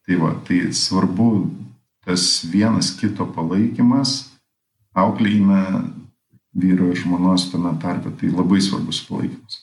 Tai 0.06 0.18
va, 0.18 0.34
tai 0.46 0.72
svarbu 0.74 1.50
tas 2.04 2.42
vienas 2.50 2.90
kito 2.98 3.26
palaikymas, 3.30 4.32
auklėjime 4.96 5.60
vyro 6.54 6.90
ir 6.90 6.98
žmonos 6.98 7.50
tame 7.52 7.72
tarpe, 7.82 8.12
tai 8.20 8.30
labai 8.32 8.60
svarbus 8.64 9.02
palaikymas. 9.08 9.60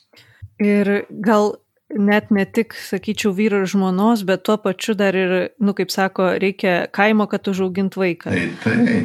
Ir 0.62 0.92
gal 1.24 1.54
net 1.88 2.32
ne 2.34 2.44
tik, 2.44 2.74
sakyčiau, 2.76 3.32
vyro 3.36 3.62
ir 3.62 3.70
žmonos, 3.70 4.24
bet 4.28 4.44
tuo 4.44 4.58
pačiu 4.60 4.96
dar 4.98 5.16
ir, 5.16 5.36
nu, 5.60 5.74
kaip 5.76 5.92
sako, 5.94 6.34
reikia 6.40 6.88
kaimo, 6.92 7.28
kad 7.30 7.48
užaugint 7.48 7.96
vaiką. 7.96 8.34
Tai, 8.34 8.48
tai. 8.64 8.98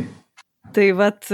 Tai 0.74 0.88
vat, 0.98 1.30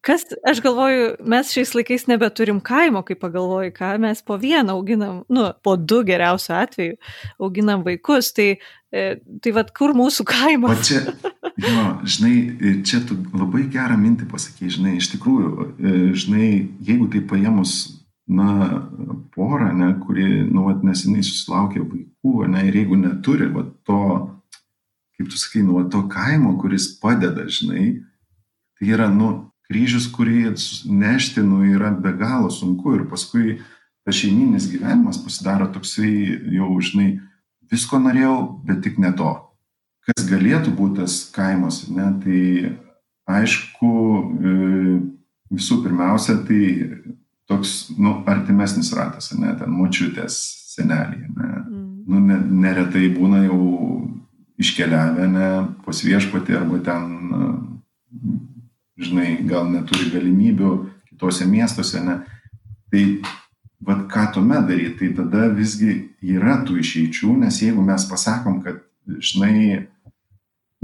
Kas, 0.00 0.22
aš 0.48 0.62
galvoju, 0.64 1.08
mes 1.28 1.50
šiais 1.52 1.74
laikais 1.76 2.06
nebeturim 2.08 2.62
kaimo, 2.64 3.02
kai 3.04 3.18
pagalvoju, 3.20 3.72
ką 3.76 3.90
mes 4.00 4.22
po 4.24 4.38
vieną 4.40 4.72
auginam, 4.78 5.18
nu, 5.28 5.42
po 5.60 5.74
du 5.76 5.98
geriausiu 6.08 6.54
atveju 6.56 6.96
auginam 7.36 7.84
vaikus, 7.84 8.30
tai, 8.32 8.54
e, 8.88 9.02
tai 9.44 9.52
vad 9.52 9.74
kur 9.76 9.92
mūsų 9.98 10.24
kaimas. 10.30 10.80
O 10.80 10.88
čia, 10.88 11.34
jo, 11.60 11.84
žinai, 12.04 12.34
čia 12.86 13.02
tu 13.06 13.16
labai 13.36 13.66
gerą 13.72 13.96
mintį 14.00 14.28
pasakai, 14.30 14.70
žinai, 14.72 14.96
iš 14.98 15.10
tikrųjų, 15.14 15.50
e, 15.76 15.94
žinai, 16.18 16.50
jeigu 16.86 17.08
tai 17.12 17.22
paėmus, 17.30 17.76
na, 18.30 18.86
porą, 19.34 19.72
ne, 19.74 19.92
kuri, 20.04 20.26
nu, 20.46 20.68
vat, 20.68 20.84
neseniai 20.86 21.24
susilaukė 21.26 21.82
vaikų, 21.82 22.34
ne, 22.52 22.66
ir 22.68 22.78
jeigu 22.82 22.98
neturi, 23.00 23.50
va, 23.50 23.66
to, 23.88 24.02
kaip 25.18 25.32
tu 25.32 25.40
sakai, 25.40 25.64
nu, 25.66 25.80
va, 25.80 25.86
to 25.90 26.04
kaimo, 26.12 26.54
kuris 26.62 26.92
padeda, 27.02 27.48
žinai, 27.50 27.86
tai 28.78 28.92
yra, 28.94 29.10
nu, 29.12 29.50
kryžius, 29.70 30.08
kurį 30.10 30.50
nešti 30.90 31.44
nu, 31.46 31.62
yra 31.70 31.92
be 31.94 32.12
galo 32.18 32.50
sunku 32.50 32.96
ir 32.96 33.06
paskui 33.10 33.60
tas 34.06 34.16
šeiminis 34.18 34.66
gyvenimas 34.72 35.20
pasidaro 35.22 35.68
toksai 35.70 36.10
jau, 36.56 36.72
žinai, 36.82 37.20
visko 37.70 38.00
norėjau, 38.02 38.36
bet 38.66 38.82
tik 38.86 38.98
ne 38.98 39.12
to. 39.14 39.30
Kas 40.08 40.24
galėtų 40.28 40.72
būti 40.76 41.02
tas 41.02 41.16
kaimas, 41.34 41.82
ne, 41.92 42.06
tai 42.22 42.42
aišku, 43.30 43.90
e, 44.40 44.54
visų 45.54 45.82
pirmiausia, 45.84 46.38
tai 46.48 46.62
toks, 47.50 47.90
nu, 47.98 48.20
artimesnis 48.30 48.92
ratas, 48.96 49.32
ne, 49.36 49.52
ten 49.58 49.70
močiutės 49.74 50.38
seneliai, 50.72 51.28
ne. 51.28 51.50
Mm. 51.50 51.86
Nu, 52.10 52.22
ne, 52.24 52.38
neretai 52.64 53.10
būna 53.12 53.44
jau 53.44 53.60
iškeliavę, 54.60 55.28
ne, 55.30 55.50
pas 55.84 56.00
viešpatį 56.04 56.56
arba 56.58 56.80
ten 56.84 57.04
žinai, 59.00 59.40
gal 59.48 59.68
neturi 59.70 60.10
galimybių 60.12 60.72
kitose 61.10 61.46
miestuose, 61.48 62.02
ne. 62.04 62.20
Tai 62.90 63.04
vad 63.86 64.06
ką 64.12 64.26
tuomet 64.34 64.68
daryti, 64.68 64.96
tai 64.98 65.10
tada 65.16 65.48
visgi 65.54 65.94
yra 66.20 66.60
tų 66.66 66.80
išeičių, 66.82 67.36
nes 67.44 67.62
jeigu 67.62 67.84
mes 67.84 68.04
pasakom, 68.10 68.60
kad, 68.64 68.82
žinai, 69.18 69.86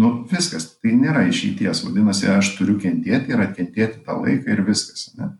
nu 0.00 0.12
viskas, 0.30 0.68
tai 0.82 0.96
nėra 0.98 1.26
išeities, 1.30 1.84
vadinasi, 1.86 2.28
aš 2.32 2.54
turiu 2.58 2.76
kentėti 2.82 3.34
ir 3.34 3.42
atkentėti 3.46 4.02
tą 4.06 4.18
laiką 4.22 4.52
ir 4.52 4.64
viskas, 4.66 5.10
ne. 5.18 5.32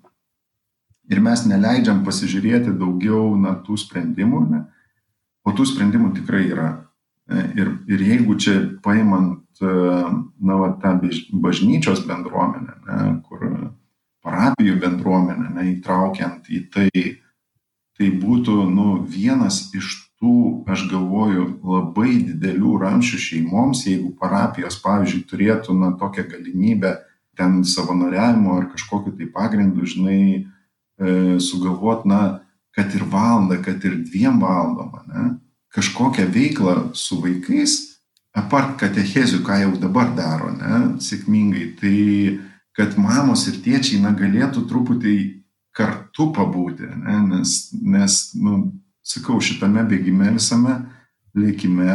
Ir 1.07 1.20
mes 1.22 1.44
neleidžiam 1.46 2.01
pasižiūrėti 2.07 2.72
daugiau, 2.79 3.37
na, 3.38 3.55
tų 3.62 3.79
sprendimų, 3.79 4.42
ne. 4.51 4.64
O 5.46 5.55
tų 5.55 5.68
sprendimų 5.70 6.16
tikrai 6.16 6.49
yra. 6.51 6.70
Ir, 7.27 7.72
ir 7.90 8.03
jeigu 8.07 8.37
čia 8.38 8.55
paimant 8.83 9.46
E, 9.61 9.66
na, 10.40 10.57
va, 10.61 10.72
tą 10.83 11.01
bažnyčios 11.33 12.05
bendruomenę, 12.05 12.75
ne, 12.87 12.96
kur 13.25 13.44
parapijų 14.25 14.77
bendruomenę, 14.83 15.49
ne, 15.55 15.64
įtraukiant 15.72 16.51
į 16.53 16.61
tai, 16.75 16.90
tai 17.96 18.11
būtų 18.20 18.66
nu, 18.68 18.88
vienas 19.09 19.70
iš 19.77 20.06
tų, 20.27 20.65
aš 20.67 20.87
galvoju, 20.91 21.47
labai 21.62 22.17
didelių 22.27 22.81
ramšių 22.83 23.19
šeimoms, 23.23 23.85
jeigu 23.87 24.11
parapijos, 24.19 24.81
pavyzdžiui, 24.83 25.27
turėtų 25.31 25.77
na, 25.79 25.93
tokią 26.01 26.27
galimybę 26.33 26.97
ten 27.37 27.62
savanoriavimo 27.65 28.57
ar 28.57 28.71
kažkokiu 28.73 29.15
tai 29.17 29.29
pagrindu, 29.31 29.87
žinai, 29.87 30.47
e, 30.99 31.39
sugalvot, 31.39 32.07
na, 32.09 32.41
kad 32.75 32.95
ir 32.95 33.05
valandą, 33.09 33.61
kad 33.62 33.85
ir 33.85 34.01
dviem 34.05 34.41
valandom, 34.41 34.97
ne, 35.07 35.27
kažkokią 35.77 36.27
veiklą 36.33 36.77
su 36.97 37.21
vaikais, 37.21 37.77
apart 38.37 38.77
katechezių, 38.81 39.43
ką 39.45 39.61
jau 39.62 39.75
dabar 39.81 40.12
daro, 40.17 40.51
ne, 40.57 40.99
sėkmingai, 41.01 41.71
tai 41.81 41.97
kad 42.77 42.97
mamos 43.01 43.47
ir 43.49 43.61
tėčiai, 43.65 44.01
na, 44.03 44.12
galėtų 44.17 44.67
truputį 44.69 45.17
kartu 45.77 46.31
pabūti, 46.37 46.89
ne, 46.89 47.21
nes, 47.37 47.57
nes, 47.77 48.19
nu, 48.41 48.73
sakau, 49.07 49.38
šitame 49.42 49.85
bėgime 49.87 50.33
visame 50.35 50.81
lėkime, 51.37 51.92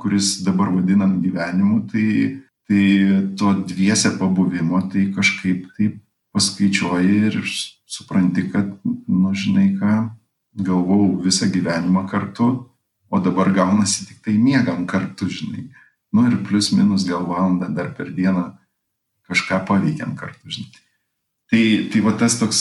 kuris 0.00 0.40
dabar 0.46 0.72
vadinam 0.74 1.18
gyvenimu, 1.22 1.84
tai, 1.90 2.08
tai 2.68 2.84
to 3.38 3.54
dviese 3.70 4.16
pabuvimo, 4.18 4.80
tai 4.90 5.08
kažkaip 5.14 5.68
taip 5.76 6.00
paskaičiuoji 6.34 7.20
ir 7.30 7.38
supranti, 7.88 8.48
kad, 8.52 8.74
nu, 8.84 9.32
žinai 9.32 9.70
ką, 9.78 9.94
galvau 10.58 11.14
visą 11.22 11.48
gyvenimą 11.50 12.04
kartu, 12.10 12.50
o 13.08 13.20
dabar 13.24 13.52
gaunasi 13.54 14.08
tik 14.08 14.20
tai 14.24 14.36
miegam 14.36 14.84
kartu, 14.86 15.30
žinai. 15.30 15.68
Nu 16.12 16.26
ir 16.28 16.38
plus 16.44 16.72
minus 16.72 17.06
gal 17.08 17.24
valandą 17.28 17.68
dar 17.72 17.92
per 17.96 18.10
dieną 18.12 18.50
kažką 19.28 19.62
paveikiam 19.68 20.16
kartu, 20.18 20.50
žinai. 20.50 20.84
Tai, 21.48 21.62
tai 21.92 22.00
va 22.04 22.12
tas 22.20 22.36
toks, 22.40 22.60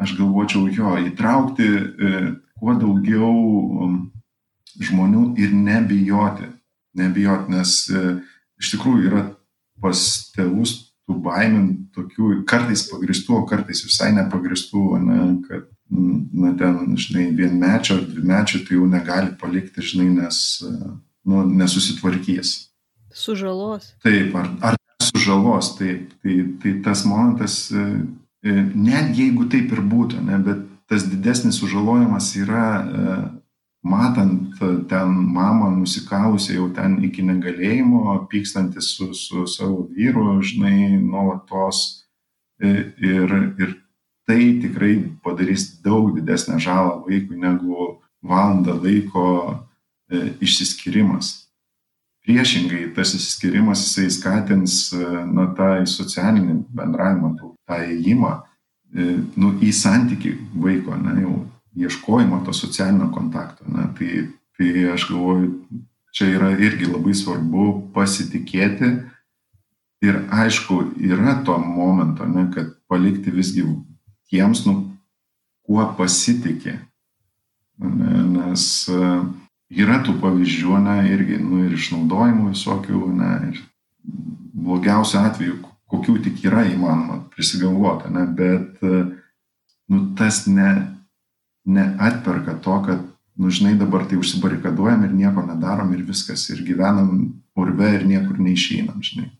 aš 0.00 0.14
galvočiau 0.18 0.68
jo, 0.72 0.94
įtraukti 1.10 1.68
e, 1.68 2.20
kuo 2.58 2.74
daugiau 2.78 3.32
um, 3.84 3.96
žmonių 4.82 5.32
ir 5.40 5.54
nebijoti. 5.54 6.50
Nebijoti, 6.98 7.54
nes 7.54 7.74
e, 7.90 8.04
iš 8.58 8.74
tikrųjų 8.74 9.08
yra 9.10 9.24
pas 9.82 10.04
tėvus 10.34 10.76
tų 11.08 11.18
baimint 11.24 11.88
tokių 11.96 12.42
kartais 12.48 12.84
pagristų, 12.90 13.38
o 13.38 13.44
kartais 13.48 13.84
visai 13.86 14.10
nepagristų, 14.16 14.84
ne, 15.04 15.20
kad 15.46 15.68
na 15.88 16.52
ten, 16.58 16.96
žinai, 17.00 17.30
vienmečio 17.32 17.96
ar 17.96 18.02
dvimečio 18.04 18.60
tai 18.66 18.76
jau 18.76 18.88
negali 18.90 19.32
palikti, 19.40 19.80
žinai, 19.80 20.08
nes 20.18 20.40
nu, 21.28 21.44
nesusitvarkys. 21.48 22.68
Sužalos. 23.14 23.94
Taip, 24.04 24.34
ar, 24.36 24.50
ar 24.60 24.76
sužalos, 25.02 25.74
taip. 25.78 26.12
Tai, 26.22 26.36
tai 26.62 26.74
tas 26.84 27.04
momentas, 27.08 27.70
e, 27.72 27.84
e, 27.84 28.02
net 28.44 29.16
jeigu 29.18 29.48
taip 29.50 29.72
ir 29.74 29.82
būtų, 29.82 30.22
ne, 30.24 30.38
bet 30.44 30.64
tas 30.88 31.04
didesnis 31.10 31.58
sužalojimas 31.60 32.30
yra 32.38 32.68
e, 32.78 33.16
matant 33.82 34.58
ten 34.88 35.08
mamą 35.08 35.70
nusikalusią 35.76 36.54
jau 36.54 36.68
ten 36.74 36.98
iki 37.04 37.22
negalėjimo, 37.22 38.16
pykstantis 38.30 38.94
su, 38.96 39.12
su 39.14 39.46
savo 39.46 39.86
vyru, 39.92 40.40
žinai, 40.42 40.98
nuolatos. 40.98 42.04
Ir, 42.58 43.30
ir 43.62 43.76
tai 44.26 44.58
tikrai 44.60 44.96
padarys 45.22 45.78
daug 45.84 46.10
didesnę 46.16 46.58
žalą 46.58 47.04
vaikui 47.06 47.38
negu 47.38 48.00
valandą 48.22 48.74
laiko 48.82 49.26
e, 50.10 50.34
išsiskirimas. 50.42 51.46
Priešingai, 52.26 52.90
tas 52.96 53.14
išsiskirimas 53.14 53.86
jisai 53.86 54.10
skatins 54.10 54.80
e, 54.92 55.04
na, 55.30 55.46
tą 55.56 55.70
socialinį 55.86 56.58
bendravimą, 56.76 57.30
tą 57.68 57.78
įėjimą 57.84 58.32
e, 58.38 59.06
nu, 59.36 59.52
į 59.62 59.72
santyki 59.76 60.34
vaiko, 60.56 60.96
ne, 60.96 61.18
jau 61.22 61.36
ieškojimo 61.78 62.42
to 62.46 62.54
socialinio 62.56 63.10
kontakto. 63.14 63.68
Ne, 63.68 63.86
tai, 63.98 64.24
tai 64.58 64.72
aš 64.94 65.08
galvoju, 65.12 65.52
čia 66.16 66.32
yra 66.34 66.50
irgi 66.56 66.88
labai 66.90 67.14
svarbu 67.14 67.68
pasitikėti 67.94 68.92
ir 70.04 70.20
aišku, 70.30 70.80
yra 71.02 71.38
to 71.46 71.58
momento, 71.58 72.26
ne, 72.26 72.48
kad 72.54 72.72
palikti 72.90 73.34
visgi 73.34 73.66
tiems, 74.30 74.64
nu, 74.66 74.80
kuo 75.66 75.84
pasitikė. 75.98 76.78
Ne, 77.78 78.22
nes 78.32 78.62
uh, 78.90 79.22
yra 79.70 80.00
tų 80.06 80.16
pavyzdžių, 80.22 80.78
ne, 80.84 80.98
irgi, 81.12 81.38
nu, 81.42 81.64
ir 81.66 81.74
išnaudojimų 81.76 82.52
visokių, 82.54 83.02
ne, 83.18 83.32
ir 83.50 83.60
blogiausiu 84.58 85.20
atveju, 85.22 85.58
kokių 85.88 86.18
tik 86.26 86.42
yra 86.46 86.66
įmanoma 86.68 87.22
prisigalvoti, 87.32 88.12
ne, 88.12 88.26
bet, 88.38 88.82
nu, 89.88 90.02
tas 90.18 90.44
ne, 90.50 90.70
neatperka 91.68 92.58
to, 92.64 92.76
kad, 92.86 93.02
nu, 93.38 93.52
žinai, 93.54 93.74
dabar 93.80 94.04
tai 94.08 94.18
užsibarikaduojam 94.20 95.06
ir 95.06 95.16
nieko 95.16 95.44
nedarom 95.46 95.92
ir 95.96 96.04
viskas, 96.08 96.48
ir 96.52 96.64
gyvenam 96.66 97.12
urve 97.58 97.94
ir 97.96 98.06
niekur 98.08 98.40
neišeinam, 98.42 99.00
žinai. 99.04 99.30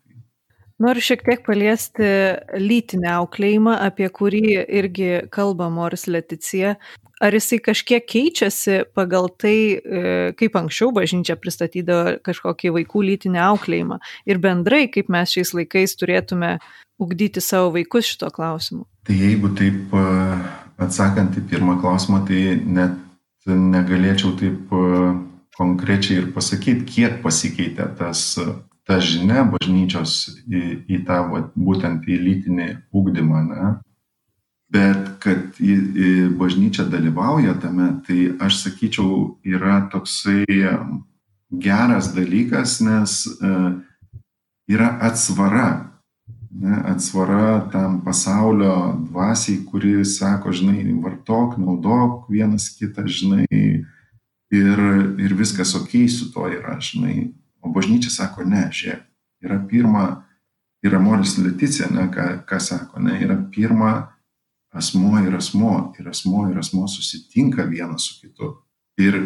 Noriu 0.78 1.02
šiek 1.02 1.24
tiek 1.26 1.40
paliesti 1.42 2.08
lytinę 2.62 3.10
auklėjimą, 3.16 3.80
apie 3.82 4.06
kurį 4.14 4.44
irgi 4.78 5.08
kalba 5.34 5.66
Moris 5.74 6.06
Leticija 6.06 6.76
ar 7.20 7.34
jisai 7.34 7.58
kažkiek 7.62 8.04
keičiasi 8.06 8.82
pagal 8.96 9.28
tai, 9.40 9.78
e, 9.78 10.02
kaip 10.38 10.58
anksčiau 10.58 10.92
bažnyčia 10.94 11.38
pristatydavo 11.40 12.18
kažkokį 12.26 12.74
vaikų 12.78 13.04
lytinį 13.10 13.42
auklėjimą 13.44 13.98
ir 14.30 14.42
bendrai, 14.42 14.86
kaip 14.92 15.10
mes 15.12 15.34
šiais 15.34 15.54
laikais 15.56 15.96
turėtume 15.98 16.56
ugdyti 16.98 17.42
savo 17.44 17.72
vaikus 17.76 18.12
šito 18.12 18.30
klausimu? 18.34 18.86
Tai 19.06 19.16
jeigu 19.18 19.52
taip 19.58 19.94
e, 19.94 20.04
atsakant 20.84 21.38
į 21.38 21.44
pirmą 21.50 21.78
klausimą, 21.82 22.24
tai 22.28 22.58
net 22.62 22.96
negalėčiau 23.48 24.34
taip 24.38 24.72
e, 24.72 25.12
konkrečiai 25.58 26.22
ir 26.22 26.32
pasakyti, 26.34 26.86
kiek 26.86 27.20
pasikeitė 27.24 27.90
tas 27.98 28.38
ta 28.88 28.96
žinia 29.04 29.42
bažnyčios 29.44 30.40
į, 30.48 30.62
į 30.88 31.02
tą 31.08 31.20
būtent 31.52 32.06
į 32.08 32.16
lytinį 32.24 32.68
ūkdymą. 32.96 33.42
Ne? 33.50 33.72
Bet 34.72 35.10
kad 35.22 35.58
į, 35.60 35.74
į 35.74 36.08
bažnyčia 36.38 36.84
dalyvauja 36.88 37.56
tame, 37.62 37.90
tai 38.06 38.32
aš 38.44 38.62
sakyčiau 38.66 39.38
yra 39.46 39.80
toksai 39.92 40.44
geras 41.48 42.12
dalykas, 42.14 42.80
nes 42.84 43.22
e, 43.26 43.52
yra 44.68 44.90
atsvara, 45.08 45.68
ne, 46.50 46.82
atsvara 46.92 47.68
tam 47.72 48.02
pasaulio 48.04 48.98
dvasiai, 49.08 49.64
kuri 49.64 50.04
sako, 50.04 50.52
žinai, 50.52 50.84
vartok, 51.02 51.56
naudok 51.56 52.28
vienas 52.28 52.68
kitą, 52.76 53.06
žinai, 53.08 53.48
ir, 54.52 54.84
ir 55.16 55.36
viskas 55.38 55.74
ok 55.78 55.96
su 56.12 56.28
to 56.32 56.48
yra, 56.52 56.76
žinai. 56.80 57.30
O 57.64 57.72
bažnyčia 57.72 58.12
sako, 58.12 58.44
ne, 58.44 58.68
žiūrėk, 58.68 59.02
yra 59.44 59.58
pirma, 59.70 60.04
yra 60.84 61.00
Moris 61.00 61.38
Leticija, 61.40 61.88
ne, 61.90 62.06
ką, 62.12 62.28
ką 62.46 62.60
sako, 62.60 63.00
ne, 63.00 63.16
yra 63.24 63.40
pirma 63.52 64.17
asmuo 64.78 65.18
ir 65.24 65.34
asmuo 65.36 65.92
ir 65.98 66.08
asmuo 66.08 66.46
ir 66.50 66.58
asmuo 66.58 66.86
susitinka 66.88 67.66
vienas 67.68 68.08
su 68.08 68.20
kitu. 68.22 68.54
Ir 68.98 69.18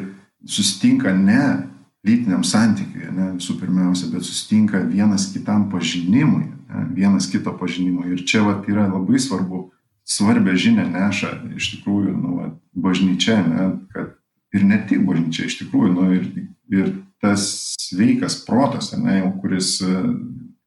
susitinka 0.44 1.12
ne 1.16 1.72
lytiniam 2.06 2.42
santykiui, 2.44 3.10
ne 3.14 3.28
visų 3.36 3.58
pirmiausia, 3.60 4.08
bet 4.10 4.26
susitinka 4.26 4.80
vienas 4.88 5.28
kitam 5.34 5.68
pažinimui, 5.70 6.48
ne, 6.50 6.86
vienas 6.96 7.28
kito 7.30 7.54
pažinimui. 7.58 8.10
Ir 8.16 8.24
čia 8.26 8.42
vat, 8.46 8.66
yra 8.70 8.88
labai 8.90 9.20
svarbu, 9.22 9.68
svarbia 10.08 10.56
žinia 10.58 10.88
neša 10.90 11.36
iš 11.56 11.76
tikrųjų 11.76 12.16
nu, 12.16 12.34
vat, 12.40 12.58
bažnyčia, 12.74 13.38
ne, 13.46 13.68
kad 13.94 14.16
ir 14.52 14.66
ne 14.66 14.80
tik 14.88 15.06
bažnyčia, 15.06 15.46
iš 15.46 15.60
tikrųjų, 15.62 15.92
nu, 15.94 16.08
ir, 16.18 16.26
ir 16.74 16.90
tas 17.22 17.76
sveikas 17.78 18.40
protas, 18.46 18.90
ne, 18.98 19.20
kuris 19.40 19.76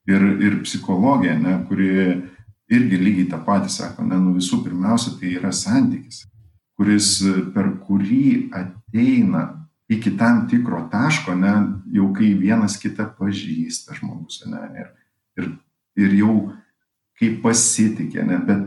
ir, 0.07 0.23
ir 0.39 0.61
psichologija, 0.63 1.35
ne, 1.41 1.57
kuri 1.67 1.91
irgi 2.71 2.97
lygiai 2.99 3.29
tą 3.29 3.41
patį 3.45 3.71
sako, 3.71 4.05
ne, 4.07 4.17
nu 4.21 4.33
visų 4.37 4.63
pirmiausia, 4.65 5.15
tai 5.19 5.35
yra 5.37 5.51
santykis, 5.53 6.23
kuris 6.75 7.17
per 7.53 7.71
kurį 7.85 8.49
ateina 8.55 9.45
iki 9.91 10.15
tam 10.17 10.45
tikro 10.49 10.81
taško, 10.91 11.35
ne, 11.37 11.53
jau 11.93 12.09
kai 12.15 12.33
vienas 12.39 12.79
kitą 12.81 13.07
pažįsta 13.19 13.97
žmogus, 13.99 14.41
ne, 14.49 14.63
ir, 14.81 14.87
ir, 15.37 15.51
ir 16.01 16.15
jau 16.21 16.37
kaip 17.19 17.43
pasitikė, 17.45 18.25
ne, 18.25 18.39
bet 18.47 18.65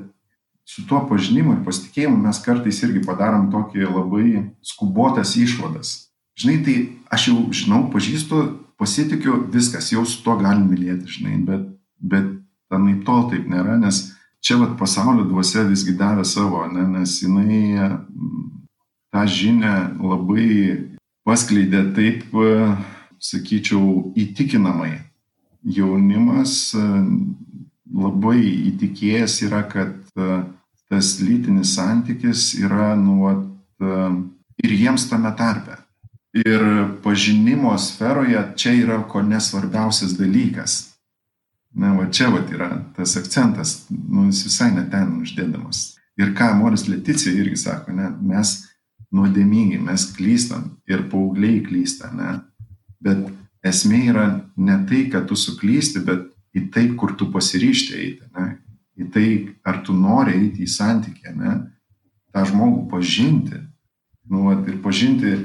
su 0.68 0.84
tuo 0.86 1.00
pažinimu 1.08 1.56
ir 1.56 1.64
pasitikėjimu 1.66 2.20
mes 2.22 2.38
kartais 2.44 2.78
irgi 2.84 3.02
padarom 3.06 3.48
tokį 3.52 3.88
labai 3.88 4.44
skubotas 4.64 5.34
išvadas. 5.40 5.94
Žinai, 6.38 6.58
tai 6.62 6.74
aš 7.10 7.30
jau 7.30 7.38
žinau, 7.56 7.86
pažįstu, 7.90 8.42
pasitikiu, 8.78 9.40
viskas, 9.50 9.90
jau 9.90 10.04
su 10.06 10.20
tuo 10.22 10.36
galim 10.38 10.68
mylėti, 10.70 11.10
žinai, 11.18 11.38
bet, 11.48 11.64
bet 11.98 12.28
anaip 12.74 13.04
tol 13.06 13.28
taip 13.30 13.48
nėra, 13.48 13.78
nes 13.80 14.04
čia 14.44 14.58
vat 14.60 14.76
pasaulio 14.78 15.26
dvasia 15.28 15.64
visgi 15.68 15.96
davė 15.98 16.24
savo, 16.28 16.64
ne, 16.72 16.84
nes 16.98 17.18
jinai 17.22 17.88
mm, 17.88 18.46
tą 19.12 19.24
žinę 19.26 19.74
labai 19.98 20.48
paskleidė 21.28 21.82
taip, 21.96 22.24
e, 22.32 22.52
sakyčiau, 23.20 24.12
įtikinamai. 24.16 24.94
Jaunimas 25.78 26.72
e, 26.76 26.84
labai 27.98 28.40
įtikėjęs 28.70 29.42
yra, 29.48 29.64
kad 29.68 29.92
e, 30.16 30.42
tas 30.88 31.18
lytinis 31.20 31.74
santykis 31.76 32.54
yra 32.62 32.94
nuot 32.96 33.44
ir 34.64 34.72
jiems 34.72 35.04
tame 35.10 35.28
tarpe. 35.36 35.76
Ir 36.32 36.62
pažinimo 37.04 37.74
sferoje 37.78 38.40
čia 38.56 38.72
yra 38.72 38.96
ko 39.10 39.20
nesvarbiausias 39.20 40.16
dalykas. 40.16 40.87
Na, 41.78 41.92
va 41.94 42.08
čia 42.10 42.26
va 42.34 42.40
yra 42.50 42.72
tas 42.96 43.14
akcentas, 43.20 43.84
nu, 43.88 44.26
jis 44.26 44.42
visai 44.48 44.72
neten 44.74 45.20
uždėdamas. 45.22 45.94
Ir 46.18 46.32
ką 46.34 46.50
Moris 46.58 46.88
Leticija 46.90 47.30
irgi 47.38 47.60
sako, 47.62 47.94
ne, 47.94 48.08
mes 48.18 48.56
nuodėmingi, 49.14 49.78
mes 49.86 50.08
klystam 50.16 50.72
ir 50.90 51.06
paaugliai 51.12 51.62
klysta, 51.62 52.10
ne. 52.10 52.40
Bet 52.98 53.28
esmė 53.62 54.02
yra 54.10 54.26
ne 54.58 54.80
tai, 54.90 55.04
kad 55.12 55.30
tu 55.30 55.38
suklysti, 55.38 56.02
bet 56.02 56.26
į 56.58 56.66
tai, 56.74 56.88
kur 56.98 57.14
tu 57.14 57.30
pasiryšti 57.30 57.94
eiti, 58.02 58.26
ne. 58.34 58.50
Į 58.98 59.10
tai, 59.14 59.28
ar 59.62 59.78
tu 59.86 59.94
nori 59.94 60.34
eiti 60.34 60.66
į 60.66 60.72
santykį, 60.74 61.38
ne. 61.38 61.56
tą 62.34 62.42
žmogų 62.50 62.88
pažinti. 62.90 63.62
Nu, 64.28 64.48
va, 64.50 64.58
ir 64.66 64.82
pažinti 64.82 65.36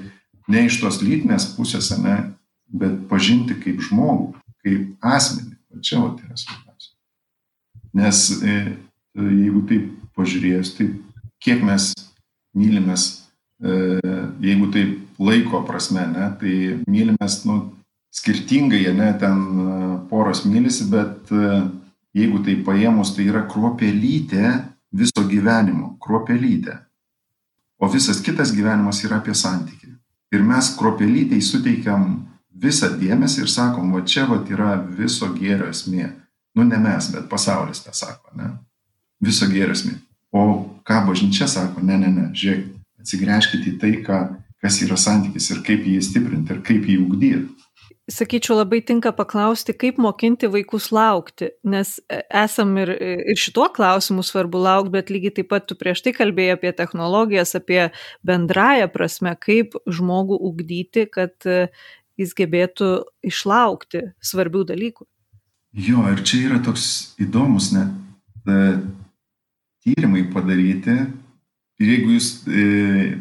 ne 0.50 0.66
iš 0.66 0.82
tos 0.82 1.04
lytinės 1.06 1.54
pusės, 1.54 1.94
ne, 2.02 2.34
bet 2.74 3.06
pažinti 3.08 3.56
kaip 3.62 3.86
žmogų, 3.86 4.34
kaip 4.66 5.06
asmenį 5.14 5.53
Čia 5.82 6.02
vat 6.04 6.22
yra 6.22 6.38
svarbiausia. 6.38 6.92
Nes 7.94 8.20
e, 8.42 8.58
jeigu 9.18 9.64
taip 9.70 9.90
pažiūrėjus, 10.18 10.74
tai 10.78 10.90
kiek 11.44 11.64
mes 11.66 11.92
mylimės, 12.58 13.06
e, 13.62 14.00
jeigu 14.44 14.70
taip 14.74 15.22
laiko 15.22 15.64
prasme, 15.68 16.06
ne, 16.12 16.30
tai 16.42 16.56
mylimės 16.90 17.44
nu, 17.50 17.60
skirtingai, 18.14 18.86
ne, 18.98 19.10
ten 19.22 19.40
e, 19.40 19.80
poros 20.10 20.44
mylisi, 20.46 20.90
bet 20.92 21.34
jeigu 22.14 22.44
tai 22.46 22.58
paėmus, 22.66 23.16
tai 23.16 23.28
yra 23.30 23.46
kruopelytė 23.50 24.58
viso 24.94 25.26
gyvenimo, 25.30 25.96
kruopelytė. 26.02 26.78
O 27.82 27.90
visas 27.90 28.22
kitas 28.24 28.54
gyvenimas 28.56 29.02
yra 29.04 29.18
apie 29.20 29.34
santykį. 29.36 29.90
Ir 30.34 30.46
mes 30.46 30.70
kruopelytėj 30.78 31.42
suteikiam 31.46 32.06
visą 32.54 32.92
dėmesį 33.00 33.44
ir 33.44 33.50
sakom, 33.52 33.92
va 33.94 34.04
čia 34.06 34.28
va 34.30 34.42
yra 34.50 34.76
viso 34.84 35.30
gėrio 35.34 35.70
esmė. 35.74 36.12
Nu, 36.54 36.66
ne 36.68 36.78
mes, 36.78 37.10
bet 37.14 37.30
pasaulis 37.30 37.82
tą 37.82 37.94
sako, 37.98 38.34
ne? 38.38 38.52
Viso 39.24 39.48
gėrio 39.50 39.74
esmė. 39.74 39.98
O 40.34 40.44
ką 40.86 41.04
bažnyčia 41.08 41.48
sako, 41.50 41.82
ne, 41.86 41.98
ne, 41.98 42.12
ne, 42.14 42.30
žiūrėk, 42.38 42.70
atsigręžkite 43.04 43.74
į 43.74 43.76
tai, 43.82 43.92
ką, 44.06 44.22
kas 44.64 44.80
yra 44.86 44.98
santykis 45.00 45.50
ir 45.54 45.62
kaip 45.66 45.86
jį 45.88 46.00
stiprinti 46.06 46.56
ir 46.56 46.64
kaip 46.66 46.88
jį 46.90 47.02
ugdyti. 47.04 47.44
sakyčiau, 48.12 48.58
labai 48.60 48.82
tinka 48.84 49.14
paklausti, 49.16 49.74
kaip 49.80 49.98
mokinti 50.02 50.50
vaikus 50.52 50.90
laukti, 50.92 51.54
nes 51.64 51.96
e, 52.12 52.20
esam 52.44 52.76
ir, 52.82 52.92
ir 53.32 53.40
šituo 53.40 53.70
klausimu 53.74 54.26
svarbu 54.28 54.60
laukti, 54.60 54.92
bet 54.98 55.12
lygiai 55.14 55.38
taip 55.38 55.50
pat 55.54 55.70
tu 55.70 55.78
prieš 55.80 56.04
tai 56.04 56.12
kalbėjai 56.18 56.58
apie 56.58 56.74
technologijas, 56.76 57.56
apie 57.56 57.88
bendrąją 58.28 58.90
prasme, 58.92 59.36
kaip 59.40 59.78
žmogų 59.88 60.40
ugdyti, 60.52 61.08
kad 61.08 61.48
jis 62.20 62.34
gebėtų 62.38 62.92
išlaukti 63.26 64.08
svarbių 64.24 64.64
dalykų. 64.74 65.08
Jo, 65.74 66.06
ir 66.14 66.22
čia 66.22 66.44
yra 66.50 66.60
toks 66.62 67.16
įdomus 67.22 67.72
net 67.74 67.90
e, 68.46 68.58
tyrimai 69.86 70.28
padaryti. 70.34 71.00
Ir 71.82 71.90
jeigu 71.90 72.14
jūs 72.14 72.28
e, 72.46 72.66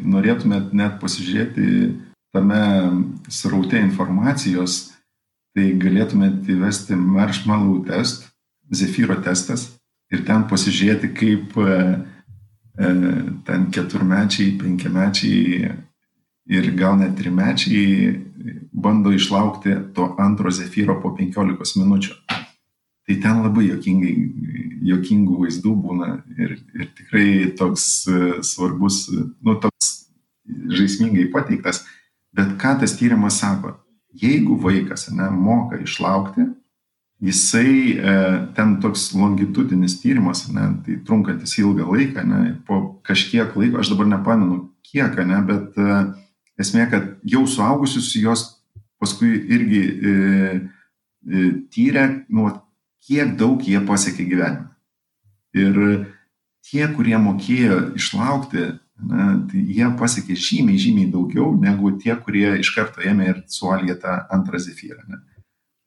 norėtumėt 0.05 0.75
net 0.77 0.99
pasižiūrėti 1.01 1.65
tame 2.33 2.61
sraute 3.33 3.79
informacijos, 3.81 4.93
tai 5.53 5.71
galėtumėte 5.81 6.53
įvesti 6.53 6.97
marshmallow 6.97 7.81
test, 7.89 8.27
zefyro 8.73 9.17
testas 9.25 9.71
ir 10.13 10.23
ten 10.27 10.45
pasižiūrėti, 10.49 11.09
kaip 11.17 11.57
e, 11.57 11.79
e, 12.77 12.93
ten 13.47 13.67
keturmečiai, 13.73 14.53
penkiamečiai 14.61 15.73
ir 16.45 16.71
gal 16.75 16.97
net 16.99 17.15
trimečiai 17.17 18.19
bando 18.71 19.11
išlaukti 19.13 19.75
to 19.95 20.15
antro 20.19 20.51
zefyro 20.51 20.99
po 21.01 21.13
15 21.15 21.79
minučių. 21.79 22.17
Tai 23.03 23.15
ten 23.19 23.41
labai 23.43 23.67
jokingai, 23.67 24.13
jokingų 24.87 25.41
vaizdų 25.43 25.73
būna 25.75 26.09
ir, 26.39 26.55
ir 26.75 26.89
tikrai 26.95 27.27
toks 27.59 27.85
e, 28.07 28.19
svarbus, 28.47 29.09
nu, 29.43 29.57
toks 29.59 29.89
žaismingai 30.71 31.27
pateiktas. 31.31 31.83
Bet 32.33 32.55
ką 32.59 32.77
tas 32.79 32.95
tyrimas 32.99 33.41
sako? 33.43 33.75
Jeigu 34.15 34.55
vaikas 34.61 35.09
ne, 35.11 35.27
moka 35.35 35.81
išlaukti, 35.83 36.47
jisai 37.23 37.73
e, 37.97 38.15
ten 38.55 38.77
toks 38.83 39.09
longitudinis 39.17 39.97
tyrimas, 40.01 40.45
ne, 40.53 40.69
tai 40.85 40.99
trunkantis 41.07 41.57
ilgą 41.59 41.87
laiką, 41.91 42.23
ne, 42.27 42.41
po 42.67 43.01
kažkiek 43.07 43.55
laiko, 43.59 43.81
aš 43.81 43.93
dabar 43.93 44.09
nepamenu 44.15 44.59
kiek, 44.85 45.17
ne, 45.27 45.39
bet 45.47 45.79
e, 45.79 45.99
esmė, 46.61 46.87
kad 46.91 47.09
jau 47.27 47.45
suaugusius 47.49 48.11
jos 48.19 48.45
paskui 49.01 49.33
irgi 49.51 49.81
e, 49.83 50.13
e, 51.27 51.47
tyrė, 51.73 52.05
nu, 52.29 52.49
kiek 53.03 53.35
daug 53.39 53.63
jie 53.67 53.81
pasiekė 53.83 54.27
gyvenime. 54.29 54.69
Ir 55.53 56.07
tie, 56.65 56.85
kurie 56.95 57.17
mokėjo 57.21 57.79
išlaukti, 57.99 58.69
na, 59.03 59.27
tai 59.49 59.65
jie 59.77 59.89
pasiekė 59.99 60.37
žymiai, 60.39 60.79
žymiai 60.79 61.11
daugiau 61.11 61.51
negu 61.59 61.91
tie, 61.99 62.15
kurie 62.15 62.47
iš 62.61 62.71
karto 62.75 63.03
ėmė 63.03 63.29
ir 63.29 63.43
suvalgė 63.51 63.99
tą 64.01 64.17
antrą 64.33 64.61
zefyrą. 64.63 65.03
Ne. 65.09 65.21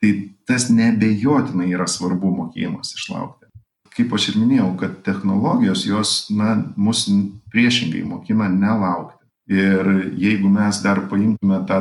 Tai 0.02 0.12
tas 0.46 0.68
nebejotinai 0.70 1.70
yra 1.72 1.88
svarbu 1.88 2.31
mokėjimas 2.42 2.92
išlaukti. 2.98 3.48
Kaip 3.96 4.12
aš 4.12 4.29
ir 4.31 4.40
minėjau, 4.42 4.68
kad 4.81 4.98
technologijos 5.07 5.87
jos 5.88 6.11
na, 6.37 6.59
mus 6.76 7.07
priešingai 7.52 8.05
mokina 8.05 8.50
nelaukti. 8.52 9.15
Ir 9.52 9.90
jeigu 10.18 10.50
mes 10.50 10.80
dar 10.82 11.04
paimtume 11.11 11.61
tą 11.68 11.80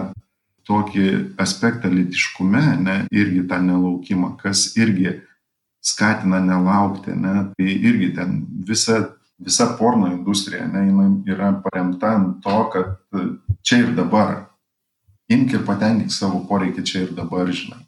tokį 0.66 1.36
aspektą 1.42 1.90
litiškume, 1.94 2.64
ne, 2.82 2.98
irgi 3.14 3.44
tą 3.50 3.62
nelaukimą, 3.62 4.36
kas 4.42 4.72
irgi 4.78 5.20
skatina 5.86 6.40
nelaukti, 6.42 7.14
ne, 7.14 7.52
tai 7.58 7.76
irgi 7.90 8.12
ten 8.18 8.40
visa 8.66 9.04
visa 9.38 9.76
porno 9.80 10.08
industrija, 10.08 10.68
ne, 10.68 10.86
jinai 10.88 11.10
yra 11.28 11.52
paremta 11.64 12.16
ant 12.16 12.44
to, 12.44 12.60
kad 12.74 13.22
čia 13.62 13.82
ir 13.84 13.96
dabar. 13.96 14.46
Imk 15.32 15.56
ir 15.58 15.66
patenkink 15.66 16.14
savo 16.14 16.44
poreikį 16.50 16.86
čia 16.86 17.04
ir 17.08 17.12
dabar, 17.18 17.50
žinai. 17.52 17.82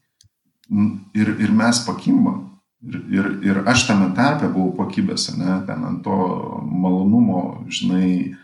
Ir, 1.16 1.36
ir 1.40 1.54
mes 1.54 1.80
pakimbam. 1.86 2.44
Ir, 2.88 2.98
ir, 3.14 3.30
ir 3.46 3.62
aš 3.70 3.88
tame 3.88 4.10
tarpe 4.16 4.50
buvau 4.52 4.76
pakibęs, 4.84 5.32
ne, 5.38 5.62
ten 5.68 5.86
ant 5.88 6.04
to 6.06 6.18
malonumo, 6.68 7.64
žinai, 7.74 8.36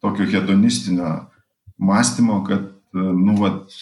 tokio 0.00 0.26
hedonistinio 0.26 1.26
mąstymo, 1.78 2.42
kad, 2.48 2.70
nu, 2.94 3.36
vat, 3.40 3.72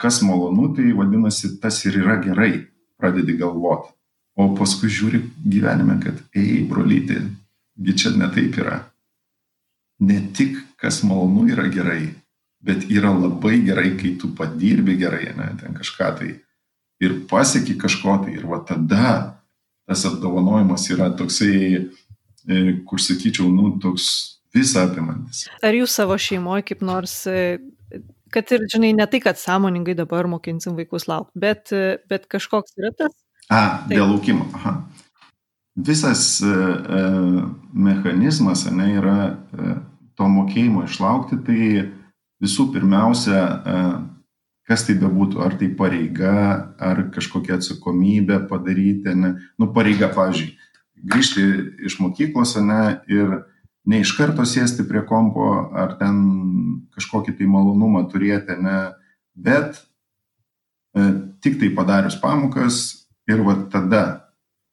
kas 0.00 0.20
malonu, 0.22 0.70
tai 0.76 0.92
vadinasi, 0.96 1.56
tas 1.62 1.80
ir 1.86 2.00
yra 2.02 2.18
gerai, 2.22 2.66
pradedi 3.00 3.36
galvoti. 3.40 3.94
O 4.40 4.50
paskui 4.56 4.88
žiūri 4.92 5.20
gyvenime, 5.44 5.98
kad, 6.02 6.20
ei, 6.36 6.60
brolyti, 6.68 7.18
gi 7.80 7.96
čia 7.96 8.12
ne 8.16 8.28
taip 8.32 8.58
yra. 8.60 8.78
Ne 10.00 10.20
tik 10.36 10.56
kas 10.80 11.02
malonu 11.04 11.48
yra 11.52 11.66
gerai, 11.72 12.14
bet 12.64 12.86
yra 12.92 13.12
labai 13.12 13.58
gerai, 13.64 13.94
kai 14.00 14.14
tu 14.20 14.32
padirbi 14.36 14.96
gerai, 15.00 15.32
ne, 15.36 15.50
ten 15.60 15.76
kažką 15.76 16.08
tai 16.18 16.30
ir 17.00 17.16
pasieki 17.28 17.78
kažko 17.80 18.20
tai 18.24 18.36
ir 18.36 18.46
va 18.48 18.60
tada 18.64 19.40
tas 19.88 20.04
apdovanojimas 20.06 20.84
yra 20.92 21.08
toksai, 21.16 21.88
e, 22.46 22.56
kur 22.86 23.00
sakyčiau, 23.02 23.48
nu, 23.50 23.72
toks 23.82 24.39
visą 24.56 24.86
apimantis. 24.88 25.46
Ar 25.62 25.76
jūs 25.76 25.94
savo 26.00 26.18
šeimoje 26.20 26.66
kaip 26.70 26.84
nors, 26.86 27.22
e, 27.30 27.58
kad 28.34 28.50
ir, 28.54 28.66
žinai, 28.72 28.94
ne 28.98 29.06
tai, 29.10 29.22
kad 29.24 29.40
sąmoningai 29.40 29.96
dabar 29.98 30.28
mokinsim 30.30 30.78
vaikus 30.78 31.08
laukti, 31.10 31.38
bet, 31.42 31.70
e, 31.74 31.98
bet 32.10 32.26
kažkoks 32.30 32.78
yra 32.80 32.94
tas? 32.96 33.14
A, 33.50 33.82
dėl 33.90 34.06
laukimo. 34.10 34.46
Aha 34.58 34.78
visas 35.76 36.40
e, 36.40 36.46
e, 36.46 37.42
mechanizmas 37.72 38.66
ane, 38.66 38.94
yra 38.98 39.18
e, 39.30 39.74
to 40.18 40.28
mokėjimo 40.28 40.84
išlaukti, 40.84 41.40
tai 41.46 41.68
visų 42.40 42.70
pirmiausia, 42.74 43.40
kas 44.68 44.84
tai 44.86 44.94
bebūtų, 45.00 45.40
ar 45.44 45.56
tai 45.60 45.68
pareiga, 45.76 46.34
ar 46.80 47.02
kažkokia 47.14 47.58
atsakomybė 47.58 48.42
padaryti, 48.48 49.12
ne, 49.16 49.34
nu 49.60 49.68
pareiga, 49.76 50.08
pavyzdžiui, 50.14 50.50
grįžti 51.10 51.44
iš 51.88 51.98
mokyklos, 52.00 52.54
ne, 52.64 53.00
ir 53.08 53.34
ne 53.88 54.00
iš 54.00 54.12
karto 54.18 54.44
sėsti 54.46 54.84
prie 54.88 55.02
kompo, 55.08 55.46
ar 55.76 55.96
ten 56.00 56.18
kažkokį 56.94 57.36
tai 57.38 57.48
malonumą 57.50 58.04
turėti, 58.12 58.56
ne, 58.60 58.78
bet 59.34 59.80
e, 60.96 61.06
tik 61.40 61.60
tai 61.60 61.70
padarius 61.76 62.18
pamokas 62.20 62.80
ir 63.30 63.42
va 63.46 63.56
tada 63.72 64.04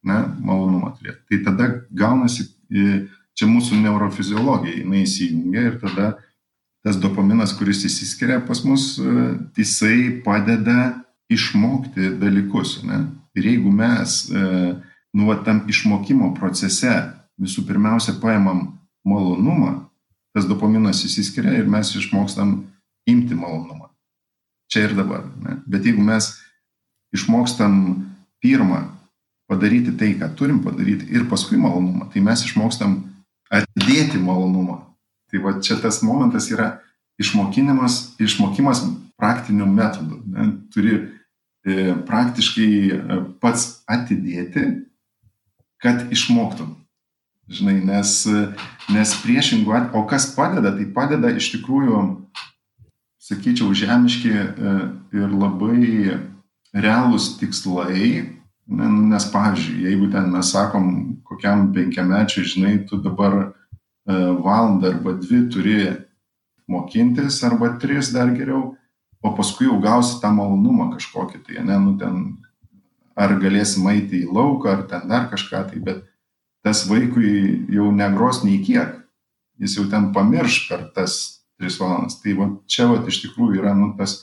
ne, 0.08 0.24
malonumą 0.44 0.94
turėti. 0.98 1.24
Tai 1.30 1.44
tada 1.52 1.70
gaunasi, 1.92 2.50
e, 2.72 3.04
čia 3.38 3.50
mūsų 3.50 3.80
neurofiziologija, 3.84 4.82
jinai 4.82 5.04
įsijungia 5.06 5.68
ir 5.72 5.78
tada 5.84 6.16
tas 6.86 6.98
dopaminas, 7.04 7.52
kuris 7.58 7.84
įsiskiria 7.88 8.40
pas 8.48 8.64
mus, 8.64 8.96
e, 9.00 9.28
jisai 9.58 10.22
padeda 10.26 11.04
išmokti 11.32 12.14
dalykus. 12.22 12.82
Ne? 12.88 13.04
Ir 13.36 13.52
jeigu 13.52 13.72
mes, 13.72 14.24
e, 14.32 14.44
nu, 15.14 15.28
va, 15.28 15.40
tam 15.44 15.66
išmokimo 15.70 16.34
procese 16.38 16.94
visų 17.38 17.68
pirmiausia 17.68 18.18
paimam 18.22 18.78
malonumą, 19.08 19.74
tas 20.36 20.48
dopaminas 20.50 21.04
įsiskiria 21.08 21.56
ir 21.58 21.70
mes 21.70 21.94
išmokstam 21.96 22.60
imti 23.10 23.38
malonumą. 23.38 23.90
Čia 24.72 24.90
ir 24.90 24.98
dabar. 24.98 25.24
Ne? 25.44 25.62
Bet 25.66 25.88
jeigu 25.88 26.04
mes 26.04 26.34
išmokstam 27.16 27.78
pirmą 28.44 28.84
padaryti 29.48 29.96
tai, 29.98 30.12
ką 30.20 30.34
turim 30.36 30.60
padaryti 30.64 31.08
ir 31.16 31.28
paskui 31.32 31.60
malonumą, 31.60 32.10
tai 32.12 32.22
mes 32.22 32.44
išmokstam 32.46 33.00
atdėti 33.50 34.20
malonumą. 34.20 34.82
Tai 35.32 35.44
va 35.44 35.56
čia 35.64 35.80
tas 35.80 36.02
momentas 36.04 36.50
yra 36.52 36.78
išmokinimas, 37.20 38.18
išmokimas 38.20 38.84
praktiniu 39.18 39.66
metodu. 39.66 40.20
Ne? 40.28 40.50
Turi 40.74 40.98
e, 40.98 41.96
praktiškai 42.08 42.72
e, 42.92 43.22
pats 43.42 43.82
atidėti, 43.90 44.68
kad 45.82 46.12
išmoktum. 46.14 46.76
Žinai, 47.48 47.78
nes, 47.80 48.14
nes 48.92 49.12
priešingų 49.24 49.76
o 49.96 50.02
kas 50.10 50.28
padeda, 50.36 50.74
tai 50.76 50.88
padeda 50.92 51.32
iš 51.32 51.54
tikrųjų, 51.54 52.00
sakyčiau, 53.24 53.72
žemiški 53.76 54.34
e, 54.36 54.74
ir 55.16 55.32
labai 55.32 56.18
realūs 56.76 57.38
tikslai, 57.40 58.26
nu, 58.68 58.90
nes, 59.14 59.28
pavyzdžiui, 59.32 59.86
jeigu 59.88 60.10
ten 60.12 60.28
mes 60.34 60.52
sakom, 60.52 60.90
kokiam 61.28 61.70
penkiamečiui, 61.76 62.44
žinai, 62.52 62.74
tu 62.90 63.00
dabar 63.04 63.38
e, 63.40 63.48
valandą 64.44 64.92
arba 64.92 65.16
dvi 65.16 65.46
turi 65.52 65.80
mokintis, 66.68 67.40
arba 67.48 67.78
tris 67.80 68.12
dar 68.12 68.34
geriau, 68.36 68.74
o 69.24 69.34
paskui 69.40 69.70
jau 69.70 69.80
gausi 69.84 70.20
tą 70.20 70.34
malonumą 70.36 70.92
kažkokį, 70.98 71.42
tai, 71.48 71.64
ne, 71.64 71.80
nu, 71.80 71.96
ten, 72.00 72.28
ar 73.16 73.40
galėsim 73.40 73.88
eiti 73.96 74.26
į 74.26 74.36
lauką, 74.36 74.76
ar 74.76 74.86
ten 74.92 75.08
dar 75.08 75.32
kažką, 75.32 75.64
tai, 75.72 75.80
bet 75.84 76.04
tas 76.66 76.86
vaikui 76.90 77.68
jau 77.74 77.90
negros 77.96 78.44
nei 78.46 78.60
kiek, 78.66 78.96
jis 79.62 79.78
jau 79.80 79.88
ten 79.92 80.12
pamirš 80.14 80.68
per 80.70 80.88
tas 80.96 81.18
tris 81.58 81.80
valandas. 81.82 82.20
Tai 82.22 82.36
va, 82.38 82.50
čia 82.70 82.90
va, 82.92 83.02
iš 83.10 83.22
tikrųjų 83.26 83.62
yra 83.62 83.74
nu, 83.78 83.94
tas 83.98 84.20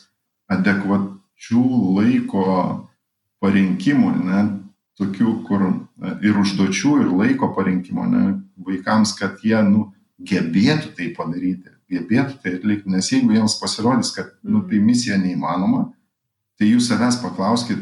adekvačių 0.53 1.64
laiko 1.99 2.47
parinkimų, 3.43 4.12
ne, 4.24 4.45
tokių, 5.01 5.32
kur 5.49 5.66
e, 5.66 5.72
ir 6.24 6.39
užduočių, 6.39 6.95
ir 7.03 7.11
laiko 7.11 7.51
parinkimo, 7.57 8.07
ne, 8.09 8.24
vaikams, 8.66 9.16
kad 9.18 9.43
jie, 9.43 9.57
nu, 9.66 9.89
gebėtų 10.24 10.95
tai 10.97 11.11
padaryti, 11.16 11.72
gebėtų 11.91 12.39
tai 12.45 12.55
atlikti, 12.61 12.93
nes 12.95 13.11
jeigu 13.11 13.35
jiems 13.35 13.59
pasirodys, 13.61 14.14
kad, 14.14 14.30
nu, 14.47 14.62
tai 14.68 14.78
misija 14.85 15.18
neįmanoma, 15.20 15.89
Tai 16.59 16.68
jūs 16.70 16.89
savęs 16.89 17.18
paklauskit, 17.22 17.80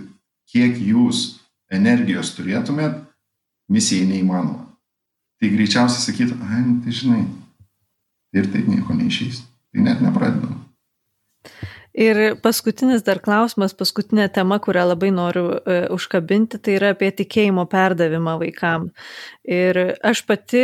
kiek 0.49 0.79
jūs 0.81 1.43
energijos 1.73 2.33
turėtumėt, 2.37 3.03
misijai 3.73 4.09
neįmanoma. 4.11 4.69
Tai 5.43 5.51
greičiausiai 5.57 6.05
sakytų, 6.07 6.39
ai, 6.47 6.61
nu, 6.67 6.77
tai 6.85 6.93
žinai, 6.95 7.23
ir 8.37 8.51
taip 8.53 8.69
nieko 8.71 8.95
neišeis. 8.99 9.43
Tai 9.73 9.87
net 9.89 10.05
nepradedam. 10.05 10.61
Ir 11.93 12.39
paskutinis 12.41 13.03
dar 13.05 13.19
klausimas, 13.21 13.75
paskutinė 13.77 14.31
tema, 14.33 14.57
kurią 14.65 14.87
labai 14.89 15.11
noriu 15.13 15.45
uh, 15.53 15.83
užkabinti, 15.93 16.57
tai 16.57 16.79
yra 16.79 16.93
apie 16.95 17.11
tikėjimo 17.19 17.67
perdavimą 17.69 18.39
vaikam. 18.41 18.87
Ir 19.45 19.77
aš 20.01 20.23
pati, 20.25 20.63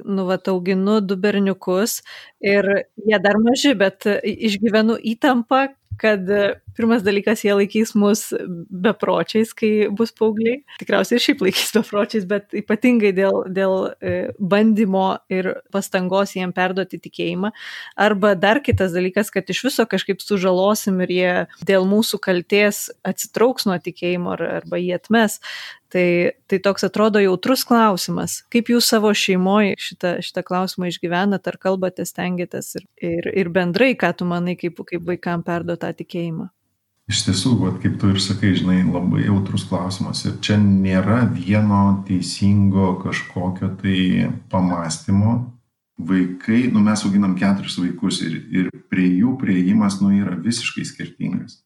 nu, 0.00 0.24
va, 0.30 0.38
auginu 0.54 1.02
du 1.04 1.18
berniukus 1.20 1.98
ir 2.44 2.68
jie 3.00 3.22
dar 3.24 3.40
maži, 3.42 3.74
bet 3.78 4.06
išgyvenu 4.24 4.98
įtampą, 5.14 5.66
kad 5.98 6.28
pirmas 6.74 7.04
dalykas, 7.06 7.44
jie 7.44 7.54
laikys 7.54 7.94
mus 7.98 8.26
bepročiais, 8.84 9.52
kai 9.56 9.88
bus 9.94 10.12
paaugliai. 10.16 10.62
Tikriausiai 10.80 11.18
ir 11.18 11.24
šiaip 11.24 11.44
laikys 11.46 11.74
bepročiais, 11.76 12.26
bet 12.30 12.56
ypatingai 12.58 13.12
dėl, 13.16 13.40
dėl 13.54 13.76
e, 13.94 14.14
bandymo 14.38 15.06
ir 15.32 15.52
pastangos 15.74 16.34
jiem 16.34 16.54
perduoti 16.56 17.00
tikėjimą. 17.04 17.52
Arba 18.06 18.34
dar 18.38 18.62
kitas 18.64 18.94
dalykas, 18.96 19.30
kad 19.34 19.50
iš 19.50 19.64
viso 19.68 19.86
kažkaip 19.90 20.22
sužalosim 20.24 21.00
ir 21.06 21.14
jie 21.14 21.32
dėl 21.66 21.86
mūsų 21.90 22.20
kalties 22.24 22.88
atsitrauks 23.06 23.68
nuo 23.70 23.78
tikėjimo 23.82 24.34
arba 24.34 24.82
jį 24.82 24.96
atmes. 24.98 25.38
Tai, 25.94 26.32
tai 26.50 26.58
toks 26.58 26.82
atrodo 26.82 27.20
jautrus 27.22 27.62
klausimas. 27.62 28.40
Kaip 28.50 28.66
jūs 28.72 28.88
savo 28.90 29.12
šeimoje 29.14 29.76
šitą, 29.78 30.16
šitą 30.26 30.42
klausimą 30.42 30.88
išgyvenat, 30.90 31.46
ar 31.46 31.58
kalbate, 31.62 32.02
stengiatės 32.08 32.72
ir, 32.80 32.88
ir, 32.98 33.28
ir 33.30 33.50
bendrai, 33.54 33.92
ką 33.94 34.10
tu 34.18 34.26
manai, 34.26 34.56
kaip, 34.58 34.82
kaip 34.88 35.06
vaikam 35.06 35.44
perduoti 35.46 35.84
tą 35.84 35.92
tikėjimą? 36.00 36.48
Iš 37.14 37.20
tiesų, 37.28 37.52
vat, 37.60 37.78
kaip 37.84 38.00
tu 38.02 38.10
ir 38.10 38.18
sakai, 38.24 38.56
žinai, 38.58 38.80
labai 38.88 39.28
jautrus 39.28 39.68
klausimas. 39.70 40.24
Ir 40.26 40.34
čia 40.42 40.58
nėra 40.58 41.20
vieno 41.30 41.84
teisingo 42.08 42.96
kažkokio 43.04 43.70
tai 43.78 44.32
pamastymo. 44.50 45.36
Vaikai, 45.94 46.64
nu 46.74 46.82
mes 46.82 47.06
auginam 47.06 47.38
keturis 47.38 47.78
vaikus 47.78 48.18
ir, 48.26 48.40
ir 48.50 48.74
prie 48.90 49.12
jų 49.20 49.36
prieimas, 49.38 50.00
nu, 50.02 50.10
yra 50.16 50.34
visiškai 50.42 50.88
skirtingas 50.90 51.60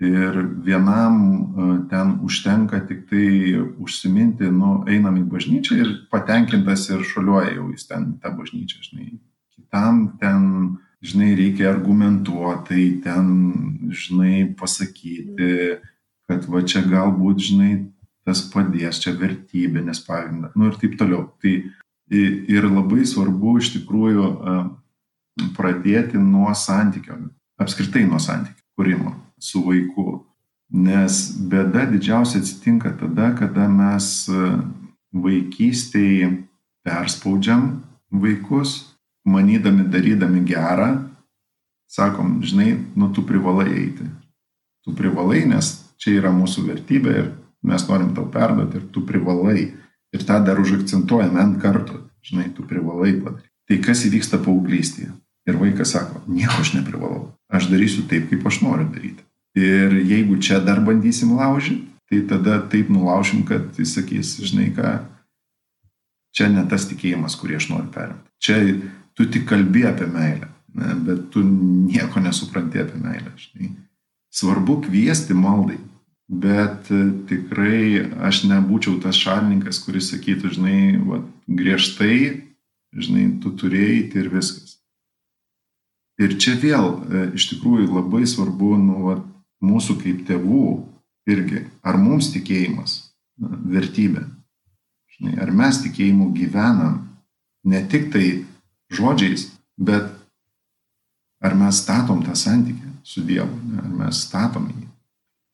ir 0.00 0.46
vienam 0.64 1.14
e, 1.22 1.88
ten 1.90 2.18
užtenka 2.22 2.80
tik 2.86 3.08
tai 3.10 3.58
užsiminti, 3.82 4.46
nu, 4.54 4.84
einam 4.86 5.18
į 5.18 5.24
bažnyčią 5.32 5.78
ir 5.78 5.90
patenkintas 6.12 6.86
ir 6.92 7.02
šuoliuoja 7.02 7.56
jau 7.56 7.66
jis 7.72 7.88
ten 7.90 8.12
tą 8.22 8.32
bažnyčią, 8.38 8.78
žinai. 8.86 9.18
Kitam 9.56 10.04
ten, 10.20 10.78
žinai, 11.02 11.34
reikia 11.38 11.72
argumentuotai, 11.72 12.86
ten, 13.02 13.26
žinai, 13.90 14.54
pasakyti, 14.58 15.80
kad 16.30 16.46
va 16.46 16.62
čia 16.62 16.84
galbūt, 16.86 17.42
žinai, 17.50 17.72
tas 18.28 18.44
padės, 18.52 19.02
čia 19.02 19.16
vertybė, 19.18 19.82
nes 19.82 20.02
pagrindas, 20.06 20.54
nu 20.54 20.70
ir 20.70 20.78
taip 20.78 20.98
toliau. 21.00 21.26
Tai 21.42 21.58
ir 22.08 22.70
labai 22.70 23.02
svarbu 23.08 23.58
iš 23.58 23.74
tikrųjų 23.80 24.26
e, 24.30 24.58
pradėti 25.58 26.22
nuo 26.22 26.54
santykio, 26.54 27.18
apskritai 27.58 28.06
nuo 28.06 28.22
santykio 28.22 28.62
kūrimo 28.78 29.16
su 29.40 29.62
vaiku. 29.66 30.24
Nes 30.68 31.20
bėda 31.48 31.86
didžiausia 31.88 32.42
atsitinka 32.42 32.92
tada, 33.00 33.30
kada 33.38 33.68
mes 33.72 34.28
e, 34.28 34.50
vaikystėje 35.16 36.28
perspaudžiam 36.84 37.70
vaikus, 38.12 38.94
manydami 39.28 39.86
darydami 39.88 40.42
gerą, 40.48 40.90
sakom, 41.88 42.42
žinai, 42.44 42.76
nu 42.96 43.08
tu 43.12 43.24
privalai 43.24 43.68
eiti. 43.72 44.08
Tu 44.84 44.92
privalai, 44.96 45.44
nes 45.48 45.72
čia 46.00 46.18
yra 46.20 46.32
mūsų 46.32 46.66
vertybė 46.68 47.14
ir 47.22 47.30
mes 47.64 47.84
norim 47.88 48.12
tau 48.16 48.28
perduoti 48.32 48.80
ir 48.80 48.88
tu 48.92 49.04
privalai. 49.08 49.70
Ir 50.08 50.24
tą 50.24 50.38
dar 50.40 50.60
užakcentuojam 50.60 51.36
ant 51.36 51.58
kartų, 51.60 51.98
žinai, 52.24 52.48
tu 52.56 52.64
privalai 52.64 53.12
padaryti. 53.20 53.48
Tai 53.68 53.76
kas 53.84 54.06
įvyksta 54.08 54.40
paauglystėje? 54.40 55.10
Ir 55.48 55.56
vaikas 55.60 55.92
sako, 55.92 56.22
nieko 56.28 56.62
aš 56.62 56.74
neprivalau. 56.76 57.26
Aš 57.52 57.68
darysiu 57.68 58.06
taip, 58.08 58.30
kaip 58.30 58.46
aš 58.48 58.62
noriu 58.64 58.88
daryti. 58.92 59.24
Ir 59.56 59.94
jeigu 60.04 60.36
čia 60.42 60.60
dar 60.60 60.80
bandysim 60.84 61.32
laužyti, 61.38 61.86
tai 62.08 62.20
tada 62.28 62.58
taip 62.70 62.90
nulaušim, 62.92 63.44
kad 63.48 63.78
jis 63.78 63.94
sakys, 63.96 64.36
žinai 64.44 64.70
ką, 64.76 64.92
čia 66.36 66.48
ne 66.52 66.64
tas 66.68 66.86
tikėjimas, 66.88 67.36
kurį 67.40 67.58
aš 67.58 67.68
noriu 67.72 67.90
perimti. 67.92 68.24
Čia 68.40 68.58
tu 69.18 69.26
tik 69.26 69.48
kalbi 69.50 69.84
apie 69.88 70.06
meilę, 70.08 70.48
ne, 70.78 70.94
bet 71.04 71.28
tu 71.34 71.42
nieko 71.44 72.22
nesupranti 72.22 72.80
apie 72.80 73.00
meilę. 73.02 73.34
Žinai. 73.36 73.72
Svarbu 74.38 74.82
kviesti 74.86 75.34
maldai, 75.34 75.78
bet 76.28 76.90
tikrai 77.28 78.04
aš 78.28 78.44
nebūčiau 78.50 79.00
tas 79.02 79.16
šalininkas, 79.16 79.80
kuris 79.84 80.12
sakytų, 80.12 80.52
žinai, 80.58 80.80
va, 81.08 81.22
griežtai, 81.48 82.18
žinai, 82.92 83.30
tu 83.42 83.52
turėjai 83.56 84.04
ir 84.20 84.28
viskas. 84.32 84.76
Ir 86.18 86.34
čia 86.42 86.56
vėl 86.58 86.86
e, 87.06 87.24
iš 87.38 87.46
tikrųjų 87.52 87.88
labai 87.92 88.24
svarbu, 88.26 88.72
nu, 88.82 88.96
va, 89.06 89.16
mūsų 89.64 89.98
kaip 90.02 90.24
tėvų 90.28 90.64
irgi, 91.28 91.64
ar 91.82 91.98
mums 92.00 92.30
tikėjimas 92.34 92.98
vertybė. 93.38 94.24
Žinai, 95.16 95.38
ar 95.42 95.50
mes 95.54 95.80
tikėjimu 95.82 96.30
gyvenam 96.36 97.00
ne 97.66 97.82
tik 97.90 98.10
tai 98.14 98.26
žodžiais, 98.94 99.48
bet 99.78 100.10
ar 101.42 101.54
mes 101.58 101.82
statom 101.82 102.22
tą 102.26 102.34
santykį 102.38 102.92
su 103.06 103.22
Dievu, 103.26 103.54
ne, 103.70 103.80
ar 103.82 103.90
mes 104.02 104.22
statom 104.26 104.68
jį. 104.70 104.86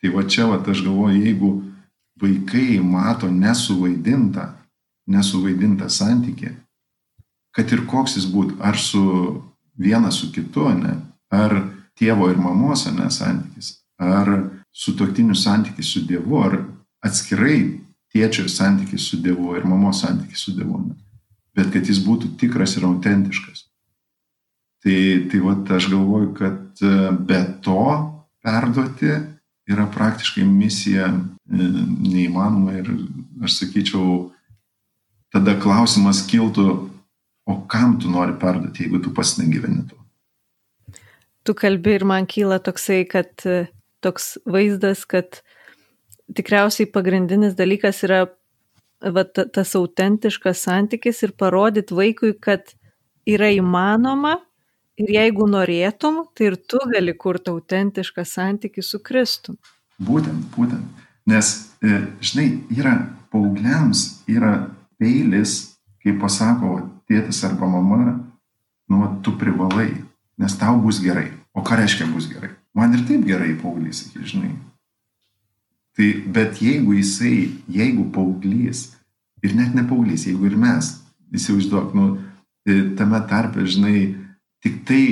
Tai 0.01 0.13
va 0.17 0.25
čia, 0.29 0.49
va, 0.51 0.59
aš 0.61 0.83
galvoju, 0.85 1.21
jeigu 1.23 1.51
vaikai 2.21 2.81
mato 2.85 3.31
nesuvaidintą, 3.31 4.51
nesuvaidintą 5.11 5.89
santykį, 5.91 6.53
kad 7.55 7.73
ir 7.73 7.85
koks 7.89 8.19
jis 8.19 8.29
būtų, 8.31 8.59
ar 8.61 8.79
su 8.81 9.05
vienas 9.81 10.21
su 10.21 10.31
kitu, 10.33 10.69
ne, 10.77 10.99
ar 11.33 11.57
tėvo 11.99 12.29
ir 12.31 12.41
mamos, 12.41 12.87
ne, 12.93 13.09
santykis, 13.11 13.79
ar 14.01 14.31
sutoktinių 14.75 15.37
santykis 15.39 15.93
su 15.95 16.03
Dievu, 16.09 16.41
ar 16.43 16.59
atskirai 17.05 17.59
tėčio 18.15 18.49
santykis 18.51 19.11
su 19.11 19.21
Dievu 19.23 19.55
ir 19.59 19.67
mamos 19.69 20.03
santykis 20.03 20.47
su 20.47 20.55
Dievu, 20.57 20.81
bet 21.55 21.71
kad 21.75 21.87
jis 21.87 22.03
būtų 22.05 22.35
tikras 22.41 22.77
ir 22.79 22.87
autentiškas. 22.89 23.69
Tai, 24.85 24.97
tai 25.31 25.39
va, 25.41 25.55
aš 25.77 25.89
galvoju, 25.89 26.35
kad 26.37 26.83
e, 26.85 26.97
be 27.25 27.41
to 27.65 27.85
perduoti 28.45 29.15
yra 29.71 29.87
praktiškai 29.89 30.45
misija 30.45 31.07
e, 31.09 31.69
neįmanoma 32.05 32.75
ir 32.83 32.91
aš 33.47 33.63
sakyčiau, 33.63 34.27
tada 35.33 35.57
klausimas 35.61 36.21
kiltų, 36.29 36.67
o 37.49 37.55
kam 37.71 37.97
tu 38.01 38.13
nori 38.13 38.37
perduoti, 38.41 38.85
jeigu 38.85 39.01
tu 39.05 39.13
pats 39.17 39.39
negyveni 39.41 39.87
to. 39.89 39.97
Tu 41.45 41.57
kalbi 41.57 41.97
ir 41.97 42.05
man 42.09 42.29
kyla 42.29 42.61
toksai, 42.65 43.03
kad 43.09 43.33
e, 43.49 43.65
toks 44.05 44.35
vaizdas, 44.47 45.05
kad 45.09 45.41
tikriausiai 46.35 46.89
pagrindinis 46.93 47.57
dalykas 47.59 48.03
yra 48.07 48.25
va, 49.01 49.25
tas 49.25 49.75
autentiškas 49.77 50.65
santykis 50.67 51.23
ir 51.27 51.35
parodyti 51.39 51.97
vaikui, 51.97 52.35
kad 52.41 52.75
yra 53.29 53.51
įmanoma 53.55 54.39
ir 55.01 55.15
jeigu 55.17 55.47
norėtum, 55.51 56.25
tai 56.37 56.53
ir 56.53 56.59
tu 56.71 56.81
gali 56.93 57.15
kurti 57.19 57.53
autentišką 57.53 58.25
santykį 58.29 58.85
su 58.85 59.01
Kristum. 59.05 59.59
Būtent, 59.99 60.49
būtent. 60.55 61.05
Nes, 61.31 61.53
e, 61.81 62.01
žinai, 62.21 62.49
yra 62.75 62.97
paaugliams, 63.33 64.25
yra 64.31 64.69
peilis, 65.01 65.75
kai 66.05 66.15
pasako 66.21 66.83
tėtis 67.09 67.41
arba 67.47 67.69
mama, 67.71 68.19
nu, 68.91 69.07
tu 69.25 69.33
privalai, 69.41 69.91
nes 70.39 70.59
tau 70.61 70.77
bus 70.83 71.01
gerai. 71.03 71.31
O 71.55 71.63
ką 71.65 71.79
reiškia 71.81 72.11
bus 72.11 72.29
gerai? 72.29 72.53
Man 72.75 72.95
ir 72.95 73.05
taip 73.09 73.25
gerai 73.27 73.55
paauglys, 73.61 74.07
žinai. 74.15 74.53
Tai, 75.95 76.09
bet 76.35 76.59
jeigu 76.63 76.97
jisai, 76.99 77.53
jeigu 77.71 78.09
paauglys, 78.15 78.89
ir 79.45 79.55
net 79.55 79.75
ne 79.77 79.85
paauglys, 79.87 80.27
jeigu 80.27 80.49
ir 80.49 80.57
mes, 80.59 80.91
įsivaizduok, 81.35 81.93
nu, 81.95 82.07
e, 82.67 82.81
tame 82.99 83.21
tarpe, 83.31 83.63
žinai, 83.67 84.15
tik 84.65 84.83
tai 84.89 85.05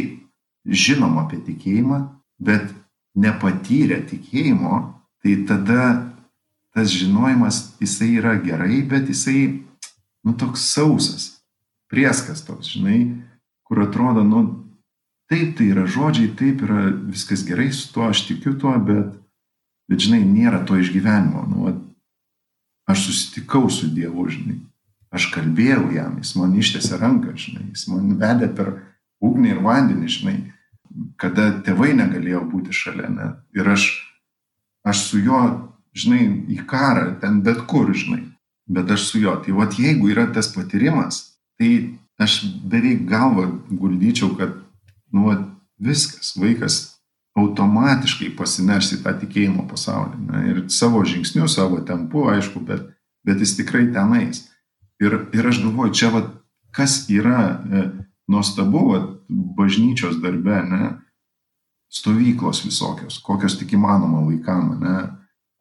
žinom 0.67 1.21
apie 1.23 1.39
tikėjimą, 1.47 2.01
bet 2.43 2.73
nepatyrę 3.15 4.01
tikėjimo, 4.11 4.81
tai 5.23 5.37
tada 5.47 5.85
tas 6.73 6.91
žinojimas, 6.91 7.77
jisai 7.83 8.17
yra 8.17 8.35
gerai, 8.41 8.81
bet 8.89 9.11
jisai, 9.13 9.63
nu, 10.25 10.35
toks 10.41 10.65
sausas, 10.73 11.29
prieskas 11.93 12.41
toks, 12.47 12.73
žinai, 12.73 13.05
kur 13.69 13.85
atrodo, 13.85 14.25
nu, 14.25 14.62
taip 15.33 15.57
tai 15.57 15.71
yra 15.73 15.87
žodžiai, 15.89 16.35
taip 16.37 16.61
yra 16.67 16.91
viskas 16.93 17.47
gerai 17.49 17.71
su 17.73 17.89
tuo, 17.95 18.11
aš 18.13 18.27
tikiu 18.29 18.53
tuo, 18.61 18.75
bet, 18.85 19.17
bet 19.89 20.05
žinai, 20.05 20.21
nėra 20.29 20.61
to 20.69 20.77
išgyvenimo. 20.77 21.47
Nu, 21.49 21.73
aš 22.93 23.07
susitikau 23.09 23.71
su 23.73 23.89
Dievu, 23.89 24.29
žinai, 24.29 24.59
aš 25.13 25.31
kalbėjau 25.33 25.89
jam, 25.97 26.19
jis 26.21 26.37
man 26.37 26.53
ištėsi 26.61 27.01
ranką, 27.01 27.33
žinai, 27.41 27.71
jis 27.73 27.89
man 27.89 28.13
vedė 28.21 28.53
per 28.53 28.75
ugnį 29.25 29.55
ir 29.55 29.65
vandenį, 29.65 30.13
žinai, 30.21 30.39
kada 31.17 31.49
tėvai 31.65 31.95
negalėjo 31.97 32.45
būti 32.53 32.75
šalia. 32.77 33.09
Ne? 33.09 33.29
Ir 33.57 33.73
aš 33.73 33.89
aš 34.85 35.07
su 35.09 35.21
juo, 35.23 35.43
žinai, 35.95 36.27
į 36.53 36.63
karą, 36.69 37.13
ten 37.23 37.41
bet 37.47 37.65
kur, 37.71 37.91
žinai, 37.95 38.25
bet 38.67 38.91
aš 38.91 39.07
su 39.11 39.23
juo. 39.23 39.37
Tai 39.43 39.55
vad 39.57 39.79
jeigu 39.79 40.11
yra 40.13 40.27
tas 40.35 40.51
patyrimas, 40.55 41.39
tai 41.59 41.99
aš 42.23 42.43
beveik 42.69 43.07
galvą 43.09 43.49
guldyčiau, 43.71 44.35
kad, 44.39 44.59
nu, 45.13 45.29
vat, 45.29 45.47
viskas, 45.83 46.35
vaikas 46.39 46.81
automatiškai 47.39 48.33
pasiners 48.37 48.93
į 48.93 49.01
tą 49.05 49.15
tikėjimo 49.23 49.65
pasaulį. 49.71 50.19
Ne, 50.29 50.43
ir 50.51 50.63
savo 50.73 51.03
žingsniu, 51.09 51.49
savo 51.49 51.81
tempu, 51.87 52.27
aišku, 52.33 52.61
bet, 52.69 52.85
bet 53.27 53.41
jis 53.41 53.57
tikrai 53.61 53.87
tenais. 53.95 54.45
Ir, 55.03 55.17
ir 55.35 55.49
aš 55.49 55.63
galvoju, 55.65 55.95
čia 55.97 56.13
vat, 56.13 56.29
kas 56.77 57.07
yra 57.13 57.41
e, 57.49 57.87
nuostabu 58.31 58.85
vat, 58.93 59.09
bažnyčios 59.57 60.21
darbe, 60.23 60.61
ne, 60.69 60.93
stovyklos 61.93 62.63
visokios, 62.65 63.19
kokios 63.25 63.59
tik 63.61 63.75
įmanoma 63.77 64.23
vaikam, 64.29 64.77
ne, 64.81 64.97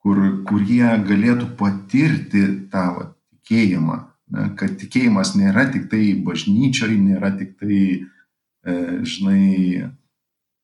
kur, 0.03 0.21
kur 0.47 0.63
jie 0.67 0.91
galėtų 1.07 1.53
patirti 1.59 2.45
tą 2.71 2.85
va, 2.97 3.09
tikėjimą, 3.31 3.97
ne, 4.35 4.47
kad 4.59 4.75
tikėjimas 4.79 5.35
nėra 5.39 5.69
tik 5.71 5.87
tai 5.91 6.13
bažnyčioj, 6.27 6.95
nėra 6.99 7.31
tik 7.39 7.55
tai, 7.63 7.79
e, 8.03 8.20
žinai, 8.63 9.89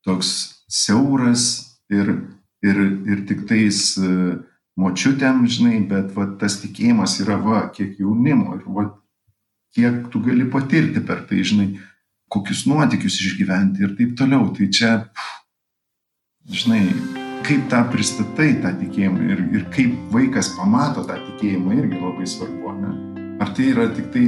toks 0.05 0.29
siauras 0.69 1.43
ir, 1.89 2.13
ir, 2.63 2.77
ir 3.07 3.25
tik 3.27 3.45
tais 3.49 3.79
e, 3.99 4.37
močiutėm, 4.79 5.45
žinai, 5.49 5.81
bet 5.89 6.13
va, 6.15 6.27
tas 6.39 6.59
tikėjimas 6.61 7.17
yra, 7.23 7.39
va, 7.41 7.65
kiek 7.73 7.97
jaunimo 8.01 8.57
ir 8.59 8.65
va, 8.71 8.87
kiek 9.75 10.07
tu 10.13 10.21
gali 10.23 10.47
patirti 10.51 11.03
per 11.05 11.25
tai, 11.29 11.43
žinai, 11.47 11.69
kokius 12.31 12.65
nuotikius 12.67 13.19
išgyventi 13.23 13.85
ir 13.85 13.95
taip 13.99 14.15
toliau. 14.19 14.49
Tai 14.55 14.67
čia, 14.73 14.91
pff, 15.07 15.37
žinai, 16.61 16.83
kaip 17.47 17.67
tą 17.71 17.83
pristatai 17.91 18.53
tą 18.63 18.73
tikėjimą 18.81 19.31
ir, 19.31 19.43
ir 19.55 19.65
kaip 19.75 19.95
vaikas 20.13 20.51
pamato 20.57 21.05
tą 21.07 21.19
tikėjimą 21.29 21.77
irgi 21.79 22.01
labai 22.01 22.27
svarbu. 22.27 22.75
Ne? 22.81 22.93
Ar 23.43 23.53
tai 23.55 23.71
yra 23.73 23.87
tik 23.95 24.11
tai 24.15 24.25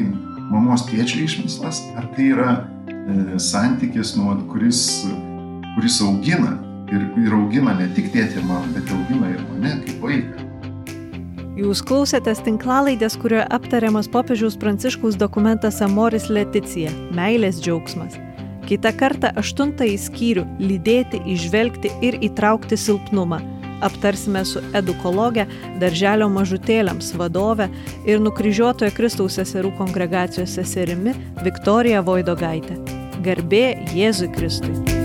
mamos 0.50 0.86
tėčio 0.88 1.24
išmislas, 1.26 1.82
ar 2.00 2.08
tai 2.16 2.30
yra 2.34 2.50
e, 2.56 2.99
santykis, 3.38 4.16
nu, 4.18 4.36
kuris, 4.52 5.06
kuris 5.76 6.02
augina 6.02 6.58
ir, 6.92 7.08
ir 7.26 7.34
augina 7.34 7.76
ne 7.78 7.90
tik 7.96 8.12
tėtį 8.14 8.42
ir 8.42 8.46
mamą, 8.46 8.68
bet 8.76 8.94
augina 8.96 9.34
ir 9.34 9.42
mane 9.50 9.76
kaip 9.86 10.06
vaiką. 10.06 10.46
Jūs 11.60 11.82
klausėtės 11.84 12.40
tinklalaidės, 12.46 13.18
kurioje 13.20 13.44
aptariamas 13.52 14.08
popiežiaus 14.12 14.56
pranciškaus 14.62 15.18
dokumentas 15.20 15.82
Amoris 15.84 16.30
Leticija- 16.32 16.92
meilės 17.18 17.60
džiaugsmas. 17.60 18.16
Kita 18.70 18.94
kartą 18.94 19.34
aštuntąjį 19.42 19.98
skyrių- 20.00 20.46
lydėti, 20.70 21.20
išvelgti 21.26 21.92
ir 22.02 22.20
įtraukti 22.22 22.78
silpnumą. 22.78 23.42
Aptarsime 23.82 24.46
su 24.46 24.62
edukologė, 24.74 25.48
darželio 25.80 26.30
mažutėliams 26.30 27.14
vadove 27.16 27.70
ir 28.06 28.20
nukryžiuotojo 28.20 28.92
Kristaus 28.94 29.40
seserų 29.40 29.76
kongregacijos 29.78 30.56
seserimi 30.60 31.16
Viktorija 31.44 32.04
Voidogaitė. 32.04 32.99
Garbė 33.20 33.66
Jėzui 33.96 34.32
Kristui. 34.32 34.99